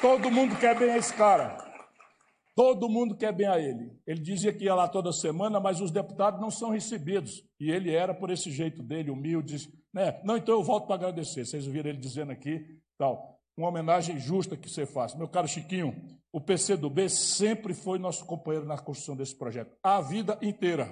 Todo 0.00 0.30
mundo 0.30 0.56
quer 0.56 0.74
bem 0.78 0.96
esse 0.96 1.12
cara. 1.12 1.68
Todo 2.56 2.88
mundo 2.88 3.14
quer 3.14 3.32
bem 3.32 3.46
a 3.46 3.58
ele. 3.58 3.92
Ele 4.06 4.20
dizia 4.20 4.54
que 4.54 4.64
ia 4.64 4.74
lá 4.74 4.88
toda 4.88 5.12
semana, 5.12 5.60
mas 5.60 5.82
os 5.82 5.90
deputados 5.90 6.40
não 6.40 6.50
são 6.50 6.70
recebidos. 6.70 7.44
E 7.60 7.70
ele 7.70 7.94
era 7.94 8.14
por 8.14 8.30
esse 8.30 8.50
jeito 8.50 8.82
dele, 8.82 9.10
humilde. 9.10 9.70
Né? 9.92 10.20
Não, 10.24 10.36
então 10.36 10.54
eu 10.54 10.62
volto 10.62 10.86
para 10.86 10.96
agradecer. 10.96 11.44
Vocês 11.44 11.66
ouviram 11.66 11.90
ele 11.90 11.98
dizendo 11.98 12.32
aqui, 12.32 12.80
tal. 12.96 13.38
Uma 13.56 13.68
homenagem 13.68 14.18
justa 14.18 14.56
que 14.56 14.70
você 14.70 14.86
faz. 14.86 15.14
Meu 15.14 15.28
caro 15.28 15.48
Chiquinho, 15.48 15.94
o 16.32 16.40
PCdoB 16.40 17.08
sempre 17.08 17.74
foi 17.74 17.98
nosso 17.98 18.24
companheiro 18.24 18.66
na 18.66 18.78
construção 18.78 19.16
desse 19.16 19.34
projeto. 19.34 19.76
A 19.82 20.00
vida 20.00 20.38
inteira. 20.40 20.88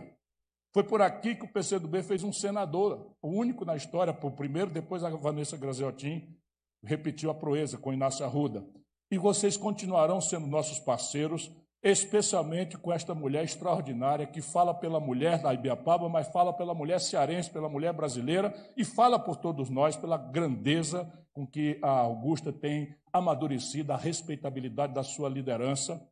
Foi 0.72 0.82
por 0.82 1.00
aqui 1.00 1.34
que 1.34 1.44
o 1.44 1.52
PCdoB 1.52 2.02
fez 2.02 2.22
um 2.22 2.32
senador, 2.32 3.14
o 3.22 3.28
único 3.28 3.64
na 3.64 3.76
história, 3.76 4.16
o 4.20 4.30
primeiro, 4.30 4.70
depois 4.70 5.02
a 5.04 5.10
Vanessa 5.10 5.56
Graziotin 5.56 6.36
repetiu 6.84 7.30
a 7.30 7.34
proeza 7.34 7.78
com 7.78 7.92
Inácio 7.92 8.24
Arruda. 8.24 8.66
E 9.10 9.18
vocês 9.18 9.56
continuarão 9.56 10.20
sendo 10.20 10.46
nossos 10.46 10.78
parceiros, 10.78 11.50
especialmente 11.90 12.76
com 12.76 12.92
esta 12.92 13.14
mulher 13.14 13.44
extraordinária 13.44 14.26
que 14.26 14.42
fala 14.42 14.74
pela 14.74 14.98
mulher 14.98 15.40
da 15.40 15.54
Ibiapaba, 15.54 16.08
mas 16.08 16.26
fala 16.28 16.52
pela 16.52 16.74
mulher 16.74 16.98
cearense, 16.98 17.48
pela 17.48 17.68
mulher 17.68 17.92
brasileira 17.92 18.52
e 18.76 18.84
fala 18.84 19.20
por 19.20 19.36
todos 19.36 19.70
nós 19.70 19.94
pela 19.94 20.16
grandeza 20.18 21.08
com 21.32 21.46
que 21.46 21.78
a 21.80 21.90
Augusta 21.90 22.52
tem 22.52 22.92
amadurecido, 23.12 23.92
a 23.92 23.96
respeitabilidade 23.96 24.94
da 24.94 25.04
sua 25.04 25.28
liderança. 25.28 26.04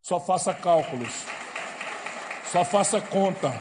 Só 0.00 0.18
faça 0.18 0.54
cálculos, 0.54 1.12
só 2.50 2.64
faça 2.64 2.98
conta. 2.98 3.52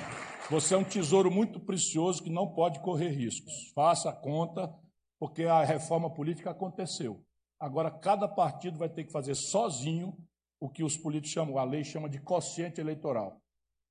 Você 0.49 0.73
é 0.73 0.77
um 0.77 0.85
tesouro 0.85 1.29
muito 1.29 1.59
precioso 1.59 2.23
que 2.23 2.29
não 2.29 2.47
pode 2.47 2.79
correr 2.79 3.09
riscos. 3.09 3.73
Faça 3.75 4.09
conta, 4.13 4.73
porque 5.19 5.43
a 5.43 5.65
reforma 5.65 6.09
política 6.09 6.51
aconteceu. 6.51 7.21
Agora, 7.59 7.91
cada 7.91 8.25
partido 8.25 8.77
vai 8.77 8.87
ter 8.87 9.03
que 9.03 9.11
fazer 9.11 9.35
sozinho 9.35 10.15
o 10.59 10.69
que 10.69 10.83
os 10.83 10.97
políticos 10.97 11.31
chamam, 11.31 11.57
a 11.57 11.63
lei 11.63 11.83
chama 11.83 12.09
de 12.09 12.19
quociente 12.19 12.81
eleitoral. 12.81 13.39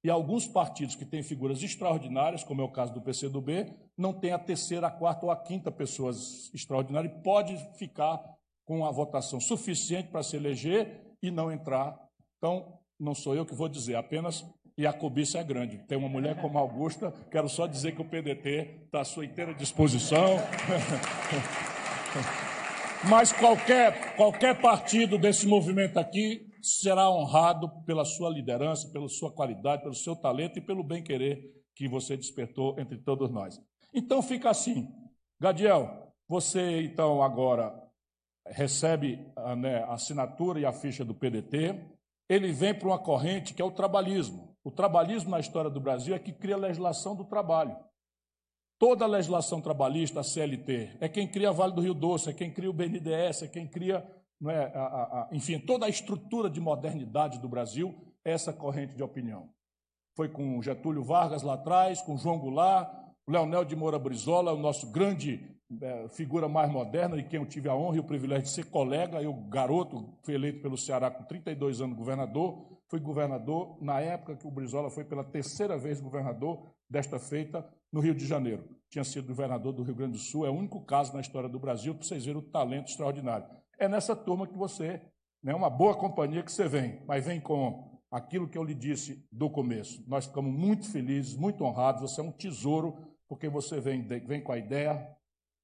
E 0.05 0.11
alguns 0.11 0.46
partidos 0.46 0.94
que 0.94 1.05
têm 1.05 1.22
figuras 1.22 1.62
extraordinárias, 1.62 2.44
como 2.44 2.61
é 2.61 2.64
o 2.64 2.70
caso 2.70 2.92
do 2.92 3.02
PCdoB, 3.02 3.74
não 3.96 4.12
tem 4.12 4.33
a 4.33 4.38
terceira, 4.38 4.87
a 4.87 4.90
quarta 4.90 5.26
ou 5.26 5.33
a 5.33 5.37
quinta 5.37 5.70
pessoas 5.70 6.52
extraordinárias 6.55 7.12
e 7.12 7.22
pode 7.22 7.57
ficar 7.76 8.22
com 8.64 8.85
a 8.85 8.90
votação 8.90 9.40
suficiente 9.40 10.09
para 10.09 10.22
se 10.22 10.37
eleger 10.37 11.00
e 11.22 11.31
não 11.31 11.50
entrar. 11.50 11.98
Então, 12.38 12.79
não 12.98 13.14
sou 13.14 13.35
eu 13.35 13.44
que 13.44 13.55
vou 13.55 13.68
dizer, 13.68 13.96
apenas 13.96 14.44
e 14.79 14.87
a 14.87 14.92
cobiça 14.92 15.38
é 15.38 15.44
grande. 15.44 15.79
Tem 15.79 15.96
uma 15.96 16.09
mulher 16.09 16.38
como 16.40 16.59
Augusta, 16.59 17.12
quero 17.31 17.48
só 17.48 17.66
dizer 17.66 17.92
que 17.92 18.02
o 18.02 18.05
PDT 18.05 18.83
está 18.85 19.00
à 19.00 19.05
sua 19.05 19.24
inteira 19.24 19.55
disposição. 19.55 20.37
Mas 23.09 23.33
qualquer, 23.33 24.16
qualquer 24.16 24.61
partido 24.61 25.16
desse 25.16 25.46
movimento 25.46 25.98
aqui 25.98 26.45
será 26.66 27.09
honrado 27.09 27.70
pela 27.85 28.05
sua 28.05 28.29
liderança, 28.29 28.90
pela 28.90 29.09
sua 29.09 29.31
qualidade, 29.31 29.83
pelo 29.83 29.94
seu 29.94 30.16
talento 30.16 30.59
e 30.59 30.61
pelo 30.61 30.83
bem-querer 30.83 31.40
que 31.76 31.87
você 31.87 32.16
despertou 32.16 32.79
entre 32.81 32.98
todos 32.98 33.31
nós. 33.31 33.61
Então 33.94 34.20
fica 34.20 34.50
assim. 34.50 34.92
Gadiel, 35.38 36.12
você 36.29 36.83
então 36.83 37.22
agora 37.22 37.72
recebe 38.48 39.24
a, 39.37 39.55
né, 39.55 39.85
a 39.85 39.94
assinatura 39.94 40.59
e 40.59 40.64
a 40.64 40.72
ficha 40.72 41.05
do 41.05 41.14
PDT. 41.14 41.81
Ele 42.29 42.50
vem 42.50 42.74
para 42.74 42.88
uma 42.88 42.98
corrente 42.98 43.55
que 43.55 43.62
é 43.62 43.64
o 43.64 43.70
trabalhismo. 43.70 44.57
O 44.64 44.70
trabalhismo 44.70 45.31
na 45.31 45.38
história 45.38 45.70
do 45.70 45.81
Brasil 45.81 46.16
é 46.16 46.18
que 46.18 46.33
cria 46.33 46.57
a 46.57 46.59
legislação 46.59 47.14
do 47.14 47.24
trabalho. 47.24 47.76
Toda 48.79 49.05
a 49.05 49.09
legislação 49.09 49.61
trabalhista, 49.61 50.20
a 50.20 50.24
CLT, 50.24 50.98
é 51.00 51.09
quem 51.09 51.26
cria 51.26 51.50
a 51.50 51.52
Vale 51.52 51.72
do 51.72 51.81
Rio 51.81 51.94
Doce, 51.94 52.29
é 52.29 52.33
quem 52.33 52.50
cria 52.50 52.68
o 52.68 52.74
BNDES, 52.74 53.42
é 53.42 53.48
quem 53.48 53.66
cria, 53.66 54.05
não 54.40 54.51
é, 54.51 54.66
a, 54.75 54.81
a, 54.81 55.03
a, 55.03 55.29
enfim, 55.33 55.59
toda 55.59 55.87
a 55.87 55.88
estrutura 55.88 56.51
de 56.51 56.61
modernidade 56.61 57.38
do 57.40 57.49
Brasil, 57.49 57.94
é 58.25 58.33
essa 58.33 58.53
corrente 58.53 58.94
de 58.94 59.03
opinião. 59.03 59.49
Foi 60.14 60.29
com 60.29 60.61
Getúlio 60.62 61.05
Vargas 61.05 61.42
lá 61.42 61.55
atrás, 61.55 62.01
com 62.03 62.16
João 62.16 62.38
Goulart, 62.38 62.90
Leonel 63.29 63.64
de 63.64 63.75
Moura 63.77 63.99
Brizola, 63.99 64.53
o 64.53 64.59
nosso 64.59 64.90
grande 64.90 65.57
é, 65.83 66.09
figura 66.09 66.49
mais 66.49 66.70
moderna, 66.70 67.16
e 67.16 67.25
quem 67.25 67.40
eu 67.40 67.46
tive 67.46 67.68
a 67.68 67.75
honra 67.75 67.96
e 67.96 68.01
o 68.01 68.05
privilégio 68.05 68.44
de 68.44 68.51
ser 68.51 68.66
colega, 68.66 69.20
eu, 69.20 69.33
garoto, 69.33 70.16
fui 70.22 70.35
eleito 70.35 70.62
pelo 70.62 70.79
Ceará 70.79 71.11
com 71.11 71.25
32 71.25 71.81
anos 71.81 71.96
governador, 71.96 72.79
fui 72.88 73.01
governador 73.01 73.77
na 73.83 74.01
época 74.01 74.37
que 74.37 74.46
o 74.46 74.51
Brizola 74.51 74.90
foi 74.90 75.05
pela 75.05 75.25
terceira 75.25 75.77
vez 75.77 76.01
governador 76.01 76.70
desta 76.88 77.18
feita 77.18 77.68
no 77.92 78.01
Rio 78.01 78.14
de 78.14 78.27
Janeiro. 78.27 78.64
Tinha 78.88 79.05
sido 79.05 79.27
governador 79.27 79.72
do 79.72 79.83
Rio 79.83 79.94
Grande 79.94 80.12
do 80.12 80.18
Sul, 80.18 80.46
é 80.46 80.51
o 80.51 80.55
único 80.55 80.85
caso 80.85 81.12
na 81.12 81.20
história 81.20 81.49
do 81.49 81.59
Brasil 81.59 81.94
para 81.94 82.05
vocês 82.05 82.25
verem 82.25 82.40
o 82.40 82.51
talento 82.51 82.88
extraordinário. 82.88 83.46
É 83.79 83.89
nessa 83.89 84.17
turma 84.17 84.47
que 84.47 84.57
você, 84.57 85.01
né, 85.43 85.55
uma 85.55 85.69
boa 85.69 85.95
companhia 85.95 86.43
que 86.43 86.51
você 86.53 86.69
vem, 86.69 87.03
mas 87.07 87.25
vem 87.25 87.41
com 87.41 88.01
aquilo 88.11 88.49
que 88.49 88.57
eu 88.57 88.65
lhe 88.65 88.75
disse 88.75 89.27
do 89.31 89.51
começo. 89.51 90.03
Nós 90.07 90.27
ficamos 90.27 90.53
muito 90.53 90.91
felizes, 90.91 91.37
muito 91.37 91.65
honrados. 91.65 92.03
Você 92.03 92.21
é 92.21 92.25
um 92.25 92.33
tesouro, 92.33 92.97
porque 93.29 93.49
você 93.49 93.81
vem, 93.81 94.03
vem 94.03 94.41
com 94.41 94.53
a 94.53 94.59
ideia, 94.59 95.09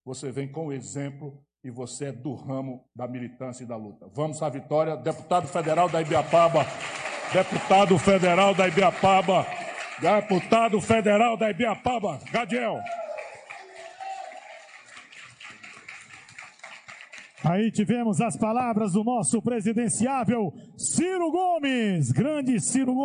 você 0.04 0.30
vem 0.30 0.50
com 0.50 0.66
o 0.66 0.72
exemplo 0.72 1.42
e 1.64 1.70
você 1.70 2.06
é 2.06 2.12
do 2.12 2.34
ramo 2.34 2.84
da 2.94 3.06
militância 3.06 3.64
e 3.64 3.66
da 3.66 3.76
luta. 3.76 4.08
Vamos 4.12 4.42
à 4.42 4.48
vitória. 4.48 4.96
Deputado 4.96 5.46
federal 5.46 5.88
da 5.88 6.02
Ibiapaba, 6.02 6.66
deputado 7.32 7.98
federal 7.98 8.54
da 8.54 8.68
Ibiapaba, 8.68 9.46
deputado 10.00 10.80
federal 10.80 11.36
da 11.36 11.50
Ibiapaba, 11.50 12.18
Gadiel. 12.30 12.80
Aí 17.44 17.72
tivemos 17.72 18.20
as 18.20 18.36
palavras 18.36 18.92
do 18.92 19.02
nosso 19.02 19.42
presidenciável 19.42 20.52
Ciro 20.76 21.30
Gomes, 21.30 22.12
grande 22.12 22.60
Ciro 22.60 22.94
Gomes. 22.94 23.02